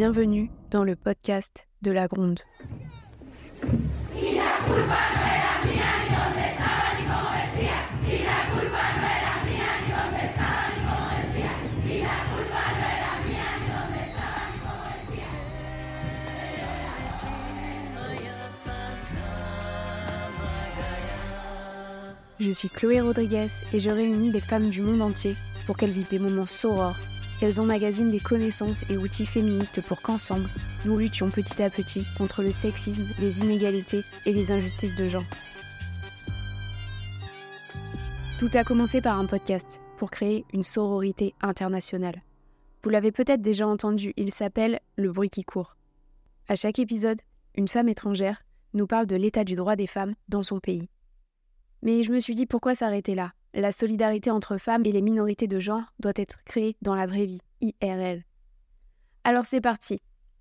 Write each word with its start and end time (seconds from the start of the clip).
Bienvenue 0.00 0.48
dans 0.70 0.84
le 0.84 0.94
podcast 0.94 1.66
de 1.82 1.90
la 1.90 2.06
Gronde. 2.06 2.38
Je 22.38 22.50
suis 22.52 22.68
Chloé 22.68 23.00
Rodriguez 23.00 23.48
et 23.72 23.80
je 23.80 23.90
réunis 23.90 24.30
les 24.30 24.38
femmes 24.38 24.70
du 24.70 24.80
monde 24.80 25.02
entier 25.02 25.34
pour 25.66 25.76
qu'elles 25.76 25.90
vivent 25.90 26.08
des 26.08 26.20
moments 26.20 26.46
sorores, 26.46 26.96
qu'elles 27.38 27.60
emmagasinent 27.60 28.10
des 28.10 28.20
connaissances 28.20 28.88
et 28.90 28.96
outils 28.96 29.26
féministes 29.26 29.80
pour 29.82 30.02
qu'ensemble, 30.02 30.48
nous 30.84 30.98
luttions 30.98 31.30
petit 31.30 31.62
à 31.62 31.70
petit 31.70 32.04
contre 32.16 32.42
le 32.42 32.50
sexisme, 32.50 33.06
les 33.20 33.40
inégalités 33.40 34.02
et 34.26 34.32
les 34.32 34.50
injustices 34.52 34.96
de 34.96 35.08
genre. 35.08 35.22
Tout 38.38 38.50
a 38.54 38.64
commencé 38.64 39.00
par 39.00 39.18
un 39.18 39.26
podcast 39.26 39.80
pour 39.96 40.10
créer 40.10 40.44
une 40.52 40.62
sororité 40.62 41.34
internationale. 41.40 42.22
Vous 42.82 42.90
l'avez 42.90 43.10
peut-être 43.10 43.42
déjà 43.42 43.66
entendu, 43.66 44.12
il 44.16 44.32
s'appelle 44.32 44.78
Le 44.96 45.10
bruit 45.12 45.30
qui 45.30 45.42
court. 45.42 45.76
À 46.48 46.54
chaque 46.54 46.78
épisode, 46.78 47.20
une 47.56 47.68
femme 47.68 47.88
étrangère 47.88 48.42
nous 48.74 48.86
parle 48.86 49.06
de 49.06 49.16
l'état 49.16 49.44
du 49.44 49.54
droit 49.54 49.74
des 49.74 49.86
femmes 49.86 50.14
dans 50.28 50.42
son 50.42 50.60
pays. 50.60 50.88
Mais 51.82 52.02
je 52.04 52.12
me 52.12 52.20
suis 52.20 52.34
dit 52.34 52.46
pourquoi 52.46 52.74
s'arrêter 52.74 53.14
là? 53.14 53.32
La 53.54 53.72
solidarité 53.72 54.30
entre 54.30 54.58
femmes 54.58 54.84
et 54.84 54.92
les 54.92 55.00
minorités 55.00 55.46
de 55.46 55.58
genre 55.58 55.92
doit 55.98 56.12
être 56.16 56.44
créée 56.44 56.76
dans 56.82 56.94
la 56.94 57.06
vraie 57.06 57.26
vie, 57.26 57.40
IRL. 57.60 58.24
Alors 59.24 59.46
c'est 59.46 59.60
parti. 59.60 60.00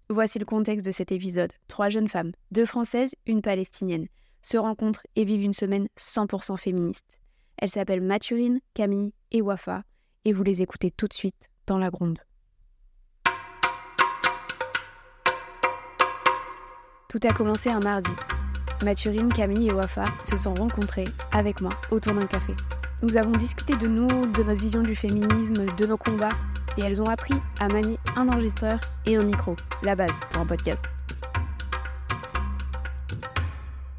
Voici 0.10 0.40
le 0.40 0.46
contexte 0.46 0.86
de 0.86 0.92
cet 0.92 1.12
épisode. 1.12 1.52
Trois 1.68 1.90
jeunes 1.90 2.10
femmes, 2.10 2.32
deux 2.52 2.66
françaises, 2.66 3.16
une 3.26 3.42
palestinienne, 3.42 4.08
se 4.42 4.58
rencontrent 4.58 5.06
et 5.16 5.26
vivent 5.26 5.44
une 5.44 5.54
semaine 5.54 5.88
100% 5.98 6.58
féministe. 6.58 7.20
Elles 7.58 7.70
s'appellent 7.70 8.02
Mathurine, 8.02 8.60
Camille 8.74 9.14
et 9.32 9.42
Wafa, 9.42 9.84
et 10.26 10.34
vous 10.34 10.44
les 10.44 10.62
écoutez 10.62 10.92
tout 10.92 11.08
de 11.08 11.14
suite 11.14 11.50
dans 11.66 11.78
la 11.78 11.90
gronde. 11.90 12.20
Tout 17.10 17.20
a 17.24 17.34
commencé 17.34 17.70
un 17.70 17.80
mardi, 17.80 18.12
Mathurine, 18.84 19.34
Camille 19.34 19.70
et 19.70 19.74
Wafa 19.74 20.06
se 20.24 20.38
sont 20.38 20.54
rencontrées 20.54 21.08
avec 21.32 21.62
moi 21.62 21.72
autour 21.90 22.14
d'un 22.14 22.28
café. 22.28 22.54
Nous 23.04 23.16
avons 23.16 23.32
discuté 23.32 23.76
de 23.76 23.86
nous, 23.86 24.08
de 24.08 24.42
notre 24.42 24.60
vision 24.60 24.82
du 24.82 24.96
féminisme, 24.96 25.68
de 25.76 25.86
nos 25.86 25.98
combats, 25.98 26.32
et 26.78 26.82
elles 26.82 27.00
ont 27.00 27.06
appris 27.06 27.36
à 27.60 27.68
manier 27.68 28.00
un 28.16 28.28
enregistreur 28.28 28.80
et 29.06 29.16
un 29.16 29.24
micro, 29.24 29.56
la 29.84 29.96
base 29.96 30.20
pour 30.32 30.42
un 30.42 30.48
podcast. 30.48 30.84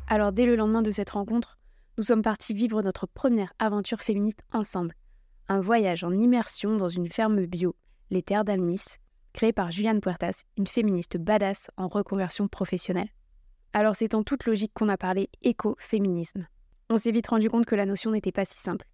Alors 0.09 0.33
dès 0.33 0.47
le 0.47 0.57
lendemain 0.57 0.83
de 0.83 0.91
cette 0.91 1.11
rencontre, 1.11 1.59
nous 1.97 2.03
sommes 2.03 2.23
partis 2.23 2.55
vivre 2.55 2.83
notre 2.83 3.07
première 3.07 3.53
aventure 3.61 4.01
féministe 4.01 4.43
ensemble. 4.53 4.95
Un 5.49 5.61
voyage 5.61 6.03
en 6.03 6.11
immersion 6.11 6.77
dans 6.77 6.89
une 6.89 7.09
ferme 7.09 7.47
bio, 7.47 7.77
les 8.11 8.23
Terres 8.23 8.45
d'Amnis, 8.45 8.97
créée 9.33 9.53
par 9.53 9.71
Juliane 9.71 10.01
Puertas, 10.01 10.43
une 10.57 10.67
féministe 10.67 11.19
badass 11.19 11.71
en 11.77 11.87
reconversion 11.87 12.49
professionnelle. 12.49 13.11
Alors 13.73 13.95
c'est 13.95 14.15
en 14.15 14.25
toute 14.25 14.45
logique 14.45 14.73
qu'on 14.75 14.89
a 14.89 14.97
parlé 14.97 15.31
écoféminisme. 15.43 16.49
On 16.91 16.97
s'est 16.97 17.13
vite 17.13 17.27
rendu 17.27 17.51
compte 17.51 17.67
que 17.67 17.75
la 17.75 17.85
notion 17.85 18.11
n'était 18.11 18.33
pas 18.33 18.47
si 18.47 18.57
simple. 18.57 18.87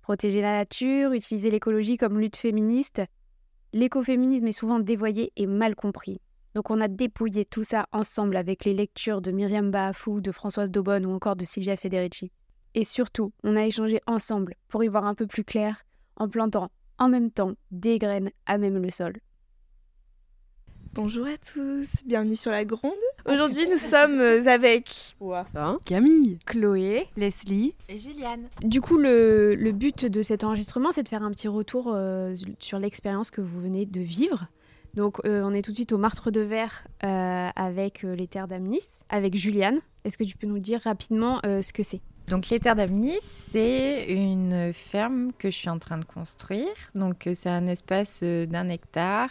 Protéger 0.00 0.40
la 0.40 0.52
nature, 0.52 1.12
utiliser 1.12 1.50
l'écologie 1.50 1.98
comme 1.98 2.18
lutte 2.18 2.38
féministe, 2.38 3.02
l'écoféminisme 3.74 4.46
est 4.46 4.52
souvent 4.52 4.80
dévoyé 4.80 5.32
et 5.36 5.46
mal 5.46 5.74
compris. 5.74 6.20
Donc 6.54 6.70
on 6.70 6.80
a 6.80 6.88
dépouillé 6.88 7.44
tout 7.44 7.62
ça 7.62 7.86
ensemble 7.92 8.36
avec 8.36 8.64
les 8.64 8.74
lectures 8.74 9.20
de 9.20 9.30
Myriam 9.30 9.70
Bahafou, 9.70 10.20
de 10.20 10.32
Françoise 10.32 10.70
Daubonne 10.70 11.06
ou 11.06 11.12
encore 11.12 11.36
de 11.36 11.44
Silvia 11.44 11.76
Federici. 11.76 12.32
Et 12.74 12.84
surtout, 12.84 13.32
on 13.44 13.56
a 13.56 13.66
échangé 13.66 14.00
ensemble 14.06 14.54
pour 14.68 14.82
y 14.82 14.88
voir 14.88 15.04
un 15.04 15.14
peu 15.14 15.26
plus 15.26 15.44
clair 15.44 15.84
en 16.16 16.28
plantant 16.28 16.70
en 16.98 17.08
même 17.08 17.30
temps 17.30 17.52
des 17.70 17.98
graines 17.98 18.30
à 18.46 18.56
même 18.58 18.80
le 18.80 18.90
sol. 18.90 19.14
Bonjour 20.94 21.26
à 21.26 21.36
tous, 21.38 22.02
bienvenue 22.06 22.36
sur 22.36 22.50
la 22.50 22.64
Gronde. 22.64 22.92
Aujourd'hui, 23.24 23.62
nous 23.70 23.78
sommes 23.78 24.18
euh, 24.18 24.46
avec 24.46 25.14
Camille, 25.86 26.38
Chloé, 26.44 27.06
Leslie 27.16 27.74
et 27.88 27.96
Juliane. 27.96 28.48
Du 28.62 28.80
coup, 28.80 28.98
le, 28.98 29.54
le 29.54 29.72
but 29.72 30.06
de 30.06 30.22
cet 30.22 30.42
enregistrement, 30.42 30.90
c'est 30.90 31.04
de 31.04 31.08
faire 31.08 31.22
un 31.22 31.30
petit 31.30 31.46
retour 31.46 31.92
euh, 31.94 32.34
sur 32.58 32.80
l'expérience 32.80 33.30
que 33.30 33.40
vous 33.40 33.60
venez 33.60 33.86
de 33.86 34.00
vivre. 34.00 34.46
Donc, 34.94 35.24
euh, 35.24 35.42
on 35.44 35.54
est 35.54 35.62
tout 35.62 35.70
de 35.70 35.76
suite 35.76 35.92
au 35.92 35.98
Martre 35.98 36.32
de 36.32 36.40
Verre 36.40 36.84
euh, 37.04 37.48
avec 37.54 38.04
euh, 38.04 38.16
les 38.16 38.26
terres 38.26 38.48
d'Amnis, 38.48 39.04
avec 39.08 39.36
Juliane. 39.36 39.78
Est-ce 40.04 40.18
que 40.18 40.24
tu 40.24 40.36
peux 40.36 40.48
nous 40.48 40.58
dire 40.58 40.80
rapidement 40.82 41.40
euh, 41.46 41.62
ce 41.62 41.72
que 41.72 41.84
c'est? 41.84 42.00
Donc 42.28 42.50
les 42.50 42.60
terres 42.60 42.76
d'Amnis, 42.76 43.18
c'est 43.20 44.04
une 44.08 44.72
ferme 44.72 45.32
que 45.38 45.50
je 45.50 45.56
suis 45.56 45.68
en 45.68 45.78
train 45.80 45.98
de 45.98 46.04
construire. 46.04 46.68
Donc 46.94 47.28
c'est 47.34 47.48
un 47.48 47.66
espace 47.66 48.22
d'un 48.22 48.68
hectare 48.68 49.30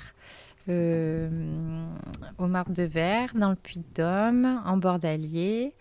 euh, 0.69 1.29
au 2.37 2.47
Martre 2.47 2.71
de 2.71 2.83
Verre, 2.83 3.31
dans 3.35 3.49
le 3.49 3.55
Puy-de-Dôme, 3.55 4.61
en 4.65 4.77
bord 4.77 4.99
d'Allier. 4.99 5.73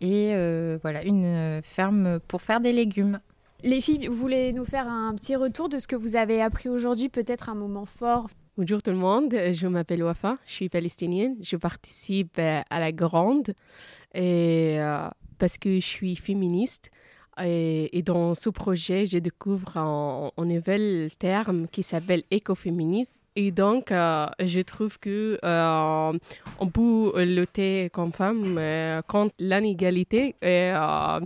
Et 0.00 0.32
euh, 0.34 0.78
voilà, 0.82 1.04
une 1.04 1.24
euh, 1.24 1.62
ferme 1.62 2.20
pour 2.28 2.42
faire 2.42 2.60
des 2.60 2.72
légumes. 2.72 3.18
Les 3.62 3.80
filles, 3.80 4.06
vous 4.08 4.16
voulez 4.16 4.52
nous 4.52 4.64
faire 4.64 4.86
un 4.86 5.14
petit 5.14 5.34
retour 5.34 5.68
de 5.68 5.78
ce 5.78 5.88
que 5.88 5.96
vous 5.96 6.16
avez 6.16 6.42
appris 6.42 6.68
aujourd'hui, 6.68 7.08
peut-être 7.08 7.48
un 7.48 7.54
moment 7.54 7.86
fort? 7.86 8.28
Bonjour 8.58 8.82
tout 8.82 8.90
le 8.90 8.96
monde, 8.96 9.34
je 9.52 9.66
m'appelle 9.66 10.02
Wafa, 10.02 10.38
je 10.46 10.52
suis 10.52 10.68
palestinienne, 10.68 11.36
je 11.42 11.56
participe 11.56 12.38
à 12.38 12.80
la 12.80 12.92
Grande 12.92 13.54
et, 14.14 14.76
euh, 14.78 15.08
parce 15.38 15.58
que 15.58 15.74
je 15.74 15.86
suis 15.86 16.16
féministe. 16.16 16.90
Et, 17.42 17.98
et 17.98 18.02
dans 18.02 18.34
ce 18.34 18.48
projet, 18.48 19.04
je 19.04 19.18
découvre 19.18 19.76
un, 19.76 20.30
un 20.36 20.44
nouvel 20.46 21.10
terme 21.18 21.68
qui 21.68 21.82
s'appelle 21.82 22.22
écoféminisme. 22.30 23.16
Et 23.38 23.50
donc, 23.50 23.92
euh, 23.92 24.26
je 24.40 24.60
trouve 24.60 24.98
que 24.98 25.38
euh, 25.44 26.18
on 26.58 26.68
peut 26.70 27.22
lutter 27.22 27.90
comme 27.92 28.10
femme 28.10 28.58
contre 29.06 29.34
l'inégalité 29.38 30.34
euh, 30.42 31.20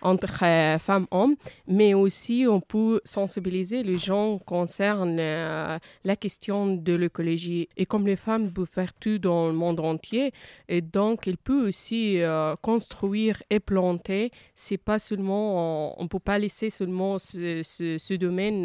entre 0.00 0.78
femmes 0.78 1.06
et 1.12 1.14
hommes, 1.14 1.36
mais 1.68 1.92
aussi 1.92 2.46
on 2.48 2.62
peut 2.62 3.02
sensibiliser 3.04 3.82
les 3.82 3.98
gens 3.98 4.38
concernant 4.38 5.78
la 6.04 6.16
question 6.16 6.76
de 6.76 6.94
l'écologie. 6.94 7.68
Et 7.76 7.84
comme 7.84 8.06
les 8.06 8.16
femmes 8.16 8.50
peuvent 8.50 8.66
faire 8.66 8.94
tout 8.94 9.18
dans 9.18 9.48
le 9.48 9.52
monde 9.52 9.80
entier, 9.80 10.32
et 10.66 10.80
donc 10.80 11.28
elles 11.28 11.36
peuvent 11.36 11.68
aussi 11.68 12.20
construire 12.62 13.42
et 13.50 13.60
planter. 13.60 14.30
C'est 14.54 14.78
pas 14.78 14.98
seulement, 14.98 15.92
on, 15.98 16.04
on 16.04 16.08
peut 16.08 16.18
pas 16.18 16.38
laisser 16.38 16.70
seulement 16.70 17.18
ce, 17.18 17.60
ce, 17.62 17.98
ce 17.98 18.14
domaine 18.14 18.64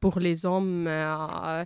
pour 0.00 0.18
les 0.18 0.46
hommes 0.46 0.86
euh, 0.88 1.64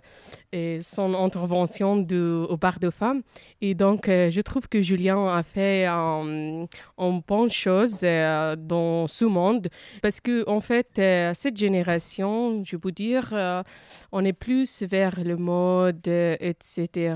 et 0.51 0.79
son 0.81 1.13
intervention 1.13 1.97
de, 1.97 2.45
au 2.49 2.57
bar 2.57 2.79
de 2.79 2.89
femmes. 2.89 3.21
Et 3.61 3.73
donc, 3.73 4.07
euh, 4.09 4.29
je 4.29 4.41
trouve 4.41 4.67
que 4.67 4.81
Julien 4.81 5.27
a 5.27 5.43
fait 5.43 5.85
un, 5.85 6.67
une 6.99 7.21
bonne 7.27 7.49
chose 7.49 7.99
euh, 8.03 8.55
dans 8.55 9.07
ce 9.07 9.25
monde 9.25 9.67
parce 10.01 10.19
que, 10.19 10.47
en 10.49 10.59
fait, 10.59 10.89
euh, 10.99 11.31
cette 11.33 11.57
génération, 11.57 12.63
je 12.63 12.77
peux 12.77 12.91
dire, 12.91 13.29
euh, 13.33 13.63
on 14.11 14.23
est 14.23 14.33
plus 14.33 14.83
vers 14.83 15.23
le 15.23 15.35
mode, 15.37 16.07
euh, 16.07 16.35
etc., 16.39 17.15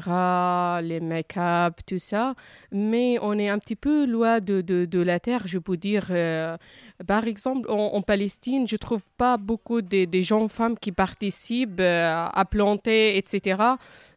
les 0.82 1.00
make-up, 1.00 1.76
tout 1.86 2.00
ça, 2.00 2.34
mais 2.72 3.18
on 3.22 3.38
est 3.38 3.50
un 3.50 3.60
petit 3.60 3.76
peu 3.76 4.06
loin 4.06 4.40
de, 4.40 4.62
de, 4.62 4.86
de 4.86 5.00
la 5.02 5.20
terre, 5.20 5.44
je 5.46 5.60
peux 5.60 5.78
dire. 5.78 6.08
euh, 6.12 6.58
par 7.08 7.26
exemple, 7.28 7.70
en, 7.72 8.02
Palestine, 8.02 8.68
je 8.68 8.76
trouve 8.76 9.02
pas 9.18 9.38
beaucoup 9.38 9.82
de, 9.82 10.06
de 10.06 10.22
jeunes 10.22 10.50
femmes 10.50 10.78
qui 10.78 10.92
euh, 11.80 12.26
à 12.32 12.46
planter, 12.46 13.18
etc. 13.18 13.62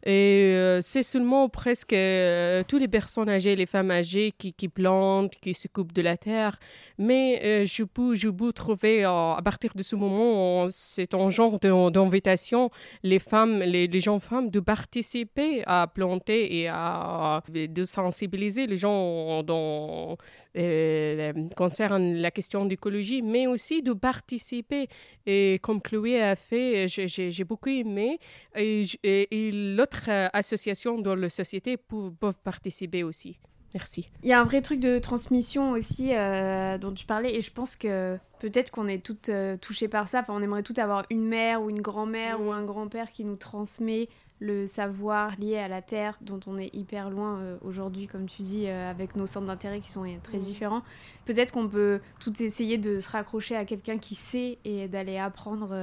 Et 0.05 0.53
euh, 0.55 0.81
c'est 0.81 1.03
seulement 1.03 1.49
presque 1.49 1.93
euh, 1.93 2.63
toutes 2.67 2.81
les 2.81 2.87
personnes 2.87 3.29
âgées, 3.29 3.55
les 3.55 3.65
femmes 3.65 3.91
âgées 3.91 4.33
qui, 4.37 4.53
qui 4.53 4.67
plantent, 4.67 5.35
qui 5.41 5.53
s'occupent 5.53 5.93
de 5.93 6.01
la 6.01 6.17
terre. 6.17 6.57
Mais 6.97 7.65
je, 7.65 7.83
peux, 7.83 8.15
je 8.15 8.29
peux 8.29 8.53
trouver, 8.53 9.03
à 9.03 9.39
partir 9.43 9.71
de 9.75 9.83
ce 9.83 9.95
moment, 9.95 10.67
c'est 10.69 11.13
un 11.13 11.29
genre 11.29 11.59
d'invitation, 11.59 12.69
les 13.01 13.19
femmes, 13.19 13.59
les, 13.59 13.87
les 13.87 13.99
jeunes 13.99 14.19
femmes, 14.19 14.49
de 14.49 14.59
participer 14.59 15.63
à 15.65 15.87
planter 15.87 16.59
et 16.59 16.67
à 16.67 17.41
de 17.49 17.85
sensibiliser 17.85 18.67
les 18.67 18.77
gens 18.77 19.41
dans, 19.43 20.17
euh, 20.57 21.33
concerne 21.55 22.13
la 22.15 22.31
question 22.31 22.65
d'écologie, 22.65 23.21
mais 23.21 23.47
aussi 23.47 23.81
de 23.81 23.93
participer. 23.93 24.87
Et 25.25 25.59
comme 25.61 25.81
Chloé 25.81 26.21
a 26.21 26.35
fait, 26.35 26.87
j'ai- 26.87 27.43
beaucoup 27.43 27.69
aimé. 27.69 28.19
Et, 28.55 28.83
et- 29.03 29.47
et 29.47 29.51
l'autre 29.51 30.05
euh, 30.09 30.27
association 30.33 30.99
dans 30.99 31.15
la 31.15 31.29
société 31.29 31.77
peuvent 31.77 32.39
participer 32.43 33.03
aussi. 33.03 33.39
Merci. 33.73 34.07
Il 34.21 34.29
y 34.29 34.33
a 34.33 34.39
un 34.39 34.43
vrai 34.45 34.61
truc 34.61 34.79
de 34.79 34.99
transmission 34.99 35.71
aussi 35.71 36.11
euh, 36.13 36.77
dont 36.77 36.91
tu 36.91 37.07
parlais 37.07 37.33
et 37.35 37.41
je 37.41 37.51
pense 37.51 37.75
que 37.75 38.19
peut-être 38.39 38.69
qu'on 38.69 38.87
est 38.87 39.03
toutes 39.03 39.29
euh, 39.29 39.57
touchées 39.57 39.87
par 39.87 40.07
ça. 40.07 40.19
Enfin, 40.19 40.33
on 40.37 40.43
aimerait 40.43 40.61
toutes 40.61 40.77
avoir 40.77 41.05
une 41.09 41.25
mère 41.25 41.63
ou 41.63 41.71
une 41.71 41.81
grand-mère 41.81 42.39
ou 42.39 42.51
un 42.51 42.63
grand-père 42.63 43.11
qui 43.11 43.25
nous 43.25 43.35
transmet 43.35 44.09
le 44.39 44.67
savoir 44.67 45.37
lié 45.39 45.57
à 45.57 45.67
la 45.67 45.81
terre 45.81 46.17
dont 46.21 46.39
on 46.47 46.57
est 46.57 46.73
hyper 46.75 47.09
loin 47.09 47.39
euh, 47.39 47.57
aujourd'hui, 47.61 48.07
comme 48.07 48.25
tu 48.25 48.41
dis, 48.41 48.67
euh, 48.67 48.89
avec 48.89 49.15
nos 49.15 49.25
centres 49.25 49.47
d'intérêt 49.47 49.79
qui 49.79 49.91
sont 49.91 50.05
très 50.21 50.37
différents. 50.37 50.81
Peut-être 51.25 51.53
qu'on 51.53 51.67
peut 51.67 52.01
tout 52.19 52.43
essayer 52.43 52.77
de 52.77 52.99
se 52.99 53.09
raccrocher 53.09 53.55
à 53.55 53.65
quelqu'un 53.65 53.97
qui 53.97 54.15
sait 54.15 54.57
et 54.65 54.87
d'aller 54.87 55.17
apprendre 55.17 55.75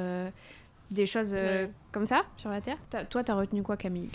des 0.91 1.07
choses 1.07 1.35
comme 1.93 2.05
ça 2.05 2.25
sur 2.37 2.51
la 2.51 2.61
terre. 2.61 2.77
toi, 3.09 3.25
tu 3.25 3.31
as 3.31 3.35
retenu 3.35 3.63
quoi, 3.63 3.77
Camille? 3.77 4.11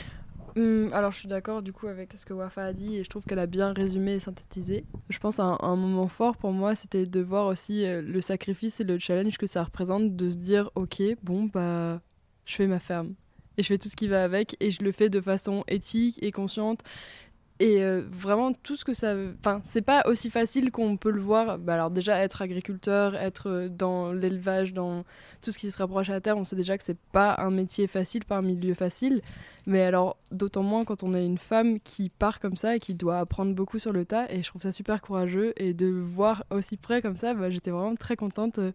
Hum, 0.58 0.90
alors 0.94 1.12
je 1.12 1.20
suis 1.20 1.28
d'accord 1.28 1.62
du 1.62 1.74
coup 1.74 1.88
avec 1.88 2.14
ce 2.16 2.26
que 2.26 2.34
Wafa 2.34 2.64
a 2.64 2.72
dit 2.72 2.96
et 2.96 3.04
je 3.04 3.10
trouve 3.10 3.26
qu'elle 3.26 3.40
a 3.40 3.46
bien 3.46 3.74
résumé 3.74 4.14
et 4.14 4.20
synthétisé. 4.20 4.86
Je 5.10 5.20
pense 5.20 5.40
un, 5.42 5.58
un 5.60 5.76
moment 5.76 6.08
fort 6.08 6.38
pour 6.38 6.54
moi 6.54 6.76
c'était 6.76 7.06
de 7.06 7.20
voir 7.20 7.48
aussi 7.48 7.84
le 7.86 8.22
sacrifice 8.22 8.80
et 8.80 8.86
le 8.86 8.98
challenge 8.98 9.38
que 9.38 9.48
ça 9.48 9.66
représente 9.66 10.16
de 10.16 10.30
se 10.30 10.38
dire 10.38 10.72
ok 10.76 11.02
bon 11.24 11.50
bah 11.54 12.00
je 12.46 12.56
fais 12.56 12.68
ma 12.68 12.80
ferme 12.80 13.16
et 13.58 13.64
je 13.64 13.68
fais 13.68 13.78
tout 13.78 13.90
ce 13.90 13.96
qui 13.96 14.08
va 14.08 14.24
avec 14.24 14.56
et 14.60 14.72
je 14.72 14.84
le 14.84 14.92
fais 14.92 15.10
de 15.10 15.22
façon 15.22 15.64
éthique 15.68 16.22
et 16.22 16.32
consciente. 16.32 16.82
Et 17.62 17.82
euh, 17.82 18.02
vraiment 18.12 18.52
tout 18.52 18.76
ce 18.76 18.84
que 18.84 18.94
ça 18.94 19.16
enfin 19.40 19.62
c'est 19.64 19.82
pas 19.82 20.04
aussi 20.08 20.30
facile 20.30 20.72
qu'on 20.72 20.98
peut 20.98 21.10
le 21.10 21.22
voir. 21.22 21.58
Bah, 21.58 21.76
alors 21.76 21.90
déjà 21.90 22.20
être 22.20 22.42
agriculteur 22.42 23.16
être 23.16 23.50
euh, 23.50 23.70
dans 23.70 24.12
l'élevage 24.12 24.74
dans 24.74 25.06
tout 25.42 25.52
ce 25.52 25.58
qui 25.58 25.72
se 25.72 25.78
rapproche 25.78 26.10
à 26.10 26.14
la 26.14 26.20
terre 26.20 26.38
on 26.38 26.44
sait 26.44 26.58
déjà 26.58 26.78
que 26.78 26.84
c'est 26.84 26.98
pas 27.14 27.36
un 27.38 27.52
métier 27.52 27.88
facile 27.88 28.26
pas 28.26 28.40
un 28.40 28.42
milieu 28.42 28.74
facile 28.74 29.22
mais 29.68 29.84
alors 29.84 30.18
d'autant 30.32 30.64
moins 30.64 30.84
quand 30.84 31.04
on 31.04 31.16
est 31.16 31.26
une 31.26 31.38
femme 31.38 31.80
qui 31.80 32.10
part 32.10 32.42
comme 32.42 32.58
ça 32.58 32.76
et 32.76 32.82
qui 32.82 32.94
doit 32.94 33.20
apprendre 33.20 33.56
beaucoup 33.56 33.80
sur 33.80 33.94
le 33.94 34.04
tas 34.04 34.30
et 34.30 34.44
je 34.44 34.50
trouve 34.50 34.62
ça 34.62 34.74
super 34.74 35.02
courageux. 35.02 35.54
Et 35.56 35.74
de 35.74 35.88
voir 35.88 36.44
aussi 36.50 36.76
près 36.76 37.02
comme 37.02 37.18
ça 37.18 37.34
bah, 37.34 37.50
j'étais 37.50 37.72
vraiment 37.72 37.96
très 37.96 38.18
contente 38.18 38.60
euh, 38.60 38.74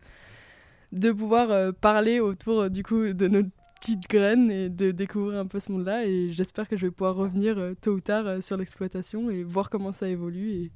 de 0.93 1.13
pouvoir 1.13 1.75
parler 1.75 2.19
autour 2.19 2.71
du 2.71 2.83
coup 2.83 3.13
de 3.13 3.29
notre 3.29 3.51
petite 3.81 4.09
graine 4.09 4.51
et 4.51 4.69
de 4.69 4.91
découvrir 4.91 5.41
un 5.41 5.47
peu 5.47 5.59
ce 5.59 5.73
monde-là. 5.73 6.05
Et 6.07 6.31
j'espère 6.31 6.69
que 6.69 6.77
je 6.77 6.87
vais 6.87 6.91
pouvoir 6.91 7.17
revenir 7.17 7.59
euh, 7.59 7.75
tôt 7.81 7.93
ou 7.93 8.01
tard 8.01 8.27
euh, 8.27 8.41
sur 8.41 8.57
l'exploitation 8.57 9.31
et 9.31 9.43
voir 9.43 9.71
comment 9.71 9.93
ça 9.93 10.09
évolue. 10.09 10.51
Et 10.51 10.71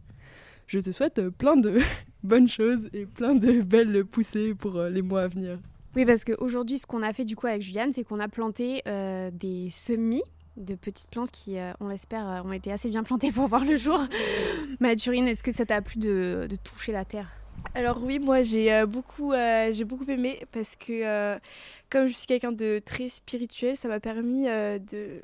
je 0.66 0.80
te 0.80 0.90
souhaite 0.90 1.18
euh, 1.18 1.30
plein 1.30 1.56
de 1.56 1.78
bonnes 2.22 2.48
choses 2.48 2.88
et 2.92 3.06
plein 3.06 3.34
de 3.34 3.60
belles 3.62 4.04
poussées 4.04 4.54
pour 4.54 4.82
les 4.82 5.02
mois 5.02 5.22
à 5.22 5.28
venir. 5.28 5.58
Oui, 5.94 6.04
parce 6.04 6.24
qu'aujourd'hui, 6.24 6.78
ce 6.78 6.86
qu'on 6.86 7.02
a 7.02 7.12
fait 7.12 7.24
du 7.24 7.36
coup 7.36 7.46
avec 7.46 7.62
Juliane, 7.62 7.92
c'est 7.92 8.02
qu'on 8.02 8.18
a 8.18 8.26
planté 8.26 8.82
des 9.32 9.68
semis 9.70 10.24
de 10.56 10.74
petites 10.74 11.08
plantes 11.08 11.30
qui, 11.30 11.54
on 11.78 11.86
l'espère, 11.86 12.42
ont 12.44 12.52
été 12.52 12.72
assez 12.72 12.88
bien 12.88 13.04
plantées 13.04 13.30
pour 13.30 13.46
voir 13.48 13.64
le 13.64 13.76
jour. 13.76 14.00
Mathurine, 14.80 15.28
est-ce 15.28 15.44
que 15.44 15.52
ça 15.52 15.64
t'a 15.64 15.80
plu 15.82 16.00
de, 16.00 16.48
de 16.50 16.56
toucher 16.56 16.90
la 16.90 17.04
terre? 17.04 17.28
Alors 17.74 18.02
oui, 18.02 18.18
moi 18.18 18.42
j'ai 18.42 18.84
beaucoup, 18.86 19.32
j'ai 19.70 19.84
beaucoup 19.84 20.08
aimé 20.08 20.40
parce 20.52 20.76
que 20.76 21.38
comme 21.94 22.08
je 22.08 22.14
suis 22.14 22.26
quelqu'un 22.26 22.50
de 22.50 22.80
très 22.84 23.08
spirituel, 23.08 23.76
ça 23.76 23.86
m'a 23.86 24.00
permis 24.00 24.48
euh, 24.48 24.80
de, 24.80 25.22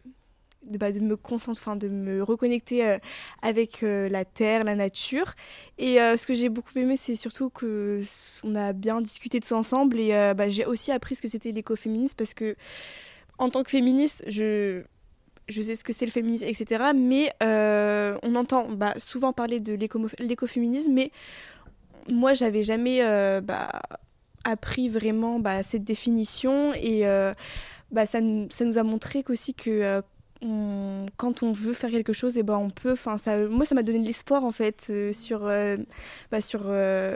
de, 0.67 0.79
bah, 0.79 0.93
de, 0.93 1.01
me 1.01 1.17
concentrer, 1.17 1.77
de 1.77 1.89
me 1.89 2.23
reconnecter 2.23 2.87
euh, 2.87 2.99
avec 3.43 3.83
euh, 3.83 4.09
la 4.09 4.25
terre, 4.25 4.63
la 4.63 4.77
nature. 4.77 5.35
Et 5.79 5.97
ce 5.97 6.27
que 6.27 6.33
j'ai 6.33 6.49
beaucoup 6.49 6.79
aimé, 6.79 6.97
c'est 6.97 7.17
surtout 7.17 7.51
que 7.51 8.03
on 8.45 8.55
a 8.55 8.73
bien 8.73 9.01
discuté 9.01 9.41
tous 9.41 9.51
ensemble 9.51 9.99
et 9.99 10.11
bah, 10.37 10.49
j'ai 10.49 10.65
aussi 10.65 10.93
appris 10.93 11.17
ce 11.17 11.23
que 11.23 11.29
c'était 11.29 11.51
l'écoféminisme 11.51 12.15
parce 12.17 12.35
que 12.35 12.55
en 13.39 13.51
tant 13.51 13.65
que 13.65 13.71
féministe, 13.71 14.23
je 14.29 14.83
je 15.49 15.63
sais 15.63 15.75
ce 15.75 15.83
que 15.83 15.93
c'est 15.93 16.07
le 16.07 16.13
féminisme, 16.13 16.45
etc. 16.45 16.93
Mais 16.95 17.33
on 18.23 18.37
entend 18.37 18.71
bah, 18.71 18.95
souvent 18.99 19.33
parler 19.33 19.59
de 19.59 19.73
l'écoféminisme, 20.21 20.93
mais 20.93 21.11
moi, 22.11 22.35
j'avais 22.35 22.63
jamais 22.63 23.01
bah, 23.43 23.83
appris 24.45 24.89
vraiment 24.89 25.39
bah, 25.39 25.63
cette 25.63 25.85
définition 25.85 26.73
et 26.75 27.07
euh, 27.07 27.35
bah, 27.91 28.07
ça, 28.07 28.21
ça, 28.51 28.65
nous 28.65 28.79
a 28.79 28.83
montré 28.83 29.23
qu'aussi 29.23 29.55
que 29.55 30.03
euh, 30.43 31.07
quand 31.17 31.43
on 31.43 31.53
veut 31.53 31.75
faire 31.75 31.91
quelque 31.91 32.15
chose, 32.15 32.37
et 32.37 32.41
eh 32.41 32.43
ben 32.43 32.57
on 32.57 32.71
peut. 32.71 32.93
Enfin, 32.93 33.19
ça, 33.19 33.47
moi, 33.47 33.67
ça 33.67 33.75
m'a 33.75 33.83
donné 33.83 33.99
de 33.99 34.07
l'espoir 34.07 34.45
en 34.45 34.53
fait 34.53 34.87
euh, 34.89 35.13
sur, 35.13 35.41
bah, 36.31 36.41
sur 36.41 36.65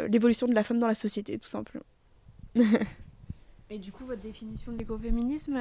l'évolution 0.09 0.47
de 0.47 0.55
la 0.55 0.65
femme 0.65 0.79
dans 0.79 0.89
la 0.89 0.95
société, 0.95 1.39
tout 1.39 1.49
simplement. 1.49 1.85
et 3.71 3.79
du 3.79 3.93
coup, 3.93 4.05
votre 4.05 4.21
définition 4.21 4.73
de 4.73 4.79
l'écoféminisme 4.79 5.59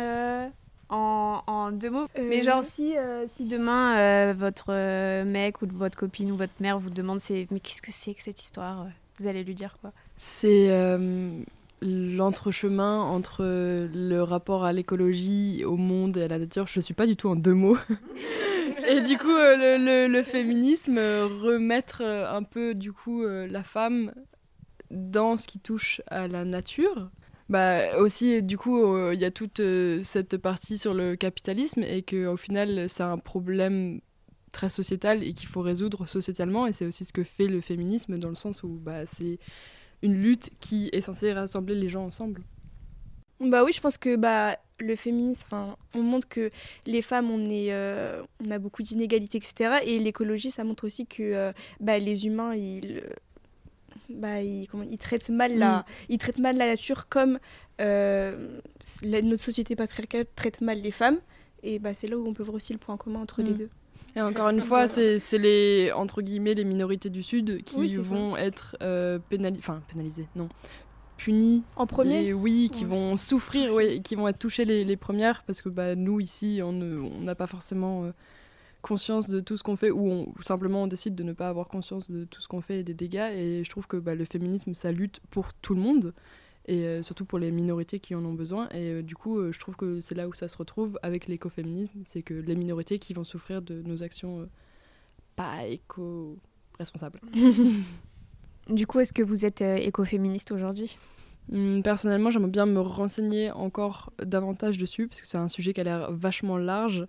en, 0.90 1.42
en, 1.48 1.72
deux 1.72 1.90
mots? 1.90 2.08
Mais 2.22 2.42
genre, 2.42 2.66
si, 2.66 2.96
si 3.28 3.46
demain 3.46 4.34
votre 4.34 5.24
mec 5.24 5.62
ou 5.62 5.68
votre 5.72 5.98
copine 5.98 6.34
ou 6.34 6.36
votre 6.36 6.54
mère 6.60 6.78
vous 6.80 6.90
demande 6.90 7.20
mais 7.30 7.60
qu'est-ce 7.62 7.82
que 7.82 7.94
c'est 7.94 8.14
que 8.14 8.24
cette 8.24 8.42
histoire? 8.42 8.88
Vous 9.20 9.28
allez 9.28 9.44
lui 9.44 9.56
dire 9.56 9.78
quoi 9.80 9.92
c'est 10.16 10.70
euh, 10.70 11.44
l'entrechemin 11.82 13.02
entre 13.02 13.44
le 13.44 14.22
rapport 14.22 14.64
à 14.64 14.74
l'écologie, 14.74 15.64
au 15.66 15.76
monde 15.76 16.18
et 16.18 16.24
à 16.24 16.28
la 16.28 16.40
nature. 16.40 16.68
Je 16.68 16.80
ne 16.80 16.84
suis 16.84 16.94
pas 16.94 17.08
du 17.08 17.16
tout 17.16 17.30
en 17.30 17.36
deux 17.36 17.54
mots. 17.54 17.78
et 18.88 19.02
du 19.02 19.18
coup, 19.18 19.36
euh, 19.36 20.08
le, 20.08 20.24
féminisme, 20.24 20.98
remettre 20.98 22.02
euh, 22.04 22.32
un 22.32 22.44
peu 22.44 22.76
du 22.76 22.94
coup 22.94 23.24
la 23.26 23.64
femme 23.64 24.14
dans 24.92 25.38
ce 25.38 25.48
qui 25.48 25.60
touche 25.60 26.02
à 26.08 26.28
la 26.28 26.46
nature. 26.46 27.10
Bah 27.50 27.98
aussi, 27.98 28.42
du 28.42 28.58
coup, 28.58 29.12
il 29.12 29.20
y 29.20 29.26
a 29.26 29.32
toute 29.32 29.62
cette 30.02 30.38
partie 30.38 30.78
sur 30.78 30.94
le 30.94 31.16
capitalisme 31.16 31.84
et 31.84 32.02
qu'au 32.02 32.38
final, 32.38 32.86
c'est 32.88 33.04
un 33.04 33.18
problème 33.18 34.00
très 34.54 34.70
sociétal 34.70 35.24
et 35.24 35.34
qu'il 35.34 35.50
faut 35.50 35.62
résoudre 35.62 36.08
sociétalement. 36.08 36.66
Et 36.68 36.72
c'est 36.72 36.86
aussi 36.86 37.04
ce 37.04 37.12
que 37.12 37.24
fait 37.24 37.48
le 37.48 37.60
féminisme 37.60 38.18
dans 38.18 38.30
le 38.30 38.36
sens 38.36 38.64
où 38.64 38.70
bah, 38.70 39.06
c'est 39.06 39.40
une 40.02 40.14
lutte 40.14 40.52
qui 40.62 40.90
est 40.94 41.02
censée 41.02 41.34
rassembler 41.34 41.76
les 41.76 41.90
gens 41.90 42.06
ensemble. 42.06 42.42
Bah 43.42 43.64
oui, 43.64 43.74
je 43.74 43.82
pense 43.82 43.98
que 43.98 44.16
bah, 44.16 44.58
le 44.80 44.96
féminisme, 44.96 45.76
on 45.94 46.02
montre 46.02 46.28
que 46.30 46.52
les 46.86 47.02
femmes, 47.02 47.30
on, 47.30 47.44
est, 47.46 47.74
euh, 47.74 48.22
on 48.46 48.52
a 48.52 48.60
beaucoup 48.60 48.82
d'inégalités, 48.82 49.38
etc. 49.38 49.80
Et 49.86 50.00
l'écologie, 50.00 50.52
ça 50.52 50.64
montre 50.64 50.86
aussi 50.86 51.06
que 51.06 51.24
euh, 51.24 51.52
bah, 51.80 52.00
les 52.00 52.26
humains, 52.26 52.56
ils, 52.56 53.02
bah, 54.10 54.42
ils, 54.42 54.68
comment, 54.68 54.84
ils, 54.84 54.98
traitent 54.98 55.30
mal 55.30 55.58
la, 55.58 55.80
mm. 55.80 55.84
ils 56.10 56.18
traitent 56.18 56.40
mal 56.40 56.58
la 56.58 56.68
nature 56.68 57.10
comme 57.10 57.40
euh, 57.82 58.60
notre 59.02 59.44
société 59.44 59.76
patriarcale 59.76 60.26
traite 60.36 60.62
mal 60.62 60.80
les 60.80 60.92
femmes. 60.92 61.20
Et 61.64 61.80
bah, 61.80 61.94
c'est 61.94 62.08
là 62.08 62.18
où 62.18 62.28
on 62.28 62.34
peut 62.34 62.44
voir 62.44 62.56
aussi 62.56 62.74
le 62.74 62.80
point 62.80 62.98
commun 62.98 63.22
entre 63.22 63.42
les 63.42 63.52
mm. 63.52 63.58
deux. 63.58 63.70
Et 64.16 64.22
encore 64.22 64.50
une 64.50 64.62
fois, 64.62 64.88
c'est 64.88 65.38
les 65.38 65.92
entre 65.92 66.22
guillemets 66.22 66.54
les 66.54 66.66
minorités 66.66 67.10
du 67.10 67.24
Sud 67.24 67.64
qui 67.64 67.98
vont 67.98 68.38
être 68.38 68.76
euh, 68.82 69.20
enfin 69.58 69.82
pénalisées, 69.90 70.28
non, 70.36 70.50
punies. 71.18 71.64
En 71.76 71.88
premier. 71.88 72.34
oui, 72.34 72.70
qui 72.72 72.86
vont 72.86 73.18
souffrir, 73.18 73.74
oui, 73.74 74.02
qui 74.02 74.16
vont 74.16 74.28
être 74.28 74.40
touchées 74.40 74.66
les, 74.66 74.84
les 74.84 74.98
premières 74.98 75.44
parce 75.44 75.62
que 75.62 75.70
bah, 75.70 75.96
nous 75.96 76.20
ici, 76.20 76.62
on 76.64 76.72
n'a 76.72 77.36
pas 77.36 77.48
forcément 77.48 78.06
euh, 78.06 78.12
conscience 78.82 79.30
de 79.30 79.40
tout 79.40 79.58
ce 79.58 79.64
qu'on 79.64 79.76
fait 79.76 79.90
ou, 79.90 80.08
on, 80.08 80.34
simplement 80.44 80.84
on 80.84 80.88
décide 80.88 81.16
de 81.16 81.24
ne 81.24 81.34
pas 81.34 81.48
avoir 81.48 81.68
conscience 81.68 82.12
de 82.12 82.26
tout 82.26 82.42
ce 82.42 82.48
qu'on 82.48 82.62
fait 82.62 82.82
et 82.82 82.84
des 82.84 82.94
dégâts. 82.94 83.32
Et 83.36 83.64
je 83.64 83.70
trouve 83.70 83.88
que 83.88 83.98
bah, 83.98 84.14
le 84.14 84.26
féminisme, 84.26 84.76
ça 84.76 84.92
lutte 84.92 85.22
pour 85.32 85.54
tout 85.54 85.74
le 85.74 85.82
monde 85.82 86.14
et 86.66 86.86
euh, 86.86 87.02
surtout 87.04 87.26
pour 87.26 87.40
les 87.40 87.52
minorités 87.52 88.00
qui 88.00 88.16
en 88.16 88.24
ont 88.24 88.34
besoin. 88.34 88.70
Et 88.70 88.90
euh, 88.90 89.04
du 89.04 89.16
coup, 89.16 89.38
euh, 89.38 89.52
je 89.52 89.60
trouve 89.60 89.76
que 89.76 90.00
c'est 90.00 90.16
là 90.16 90.28
où 90.28 90.34
ça 90.34 90.48
se 90.48 90.58
retrouve 90.58 90.98
avec 91.04 91.28
l'écoféminisme, 91.28 92.02
c'est 92.06 92.22
que 92.22 92.34
les 92.34 92.56
minorités 92.56 93.00
qui 93.00 93.14
vont 93.14 93.24
souffrir 93.24 93.62
de 93.62 93.82
nos 93.82 94.04
actions 94.04 94.48
pas 95.36 95.66
éco-responsables. 95.66 97.20
du 98.70 98.88
coup, 98.88 99.00
est-ce 99.00 99.14
que 99.14 99.24
vous 99.24 99.46
êtes 99.46 99.62
écoféministe 99.62 100.52
aujourd'hui? 100.52 100.98
Hum, 101.52 101.82
Personnellement, 101.84 102.30
j'aimerais 102.30 102.52
bien 102.52 102.66
me 102.66 102.80
renseigner 102.80 103.52
encore 103.52 104.14
davantage 104.24 104.78
dessus, 104.78 105.08
parce 105.08 105.20
que 105.22 105.28
c'est 105.28 105.38
un 105.38 105.50
sujet 105.50 105.74
qui 105.74 105.82
a 105.82 105.84
l'air 105.84 106.12
vachement 106.12 106.58
large 106.58 107.08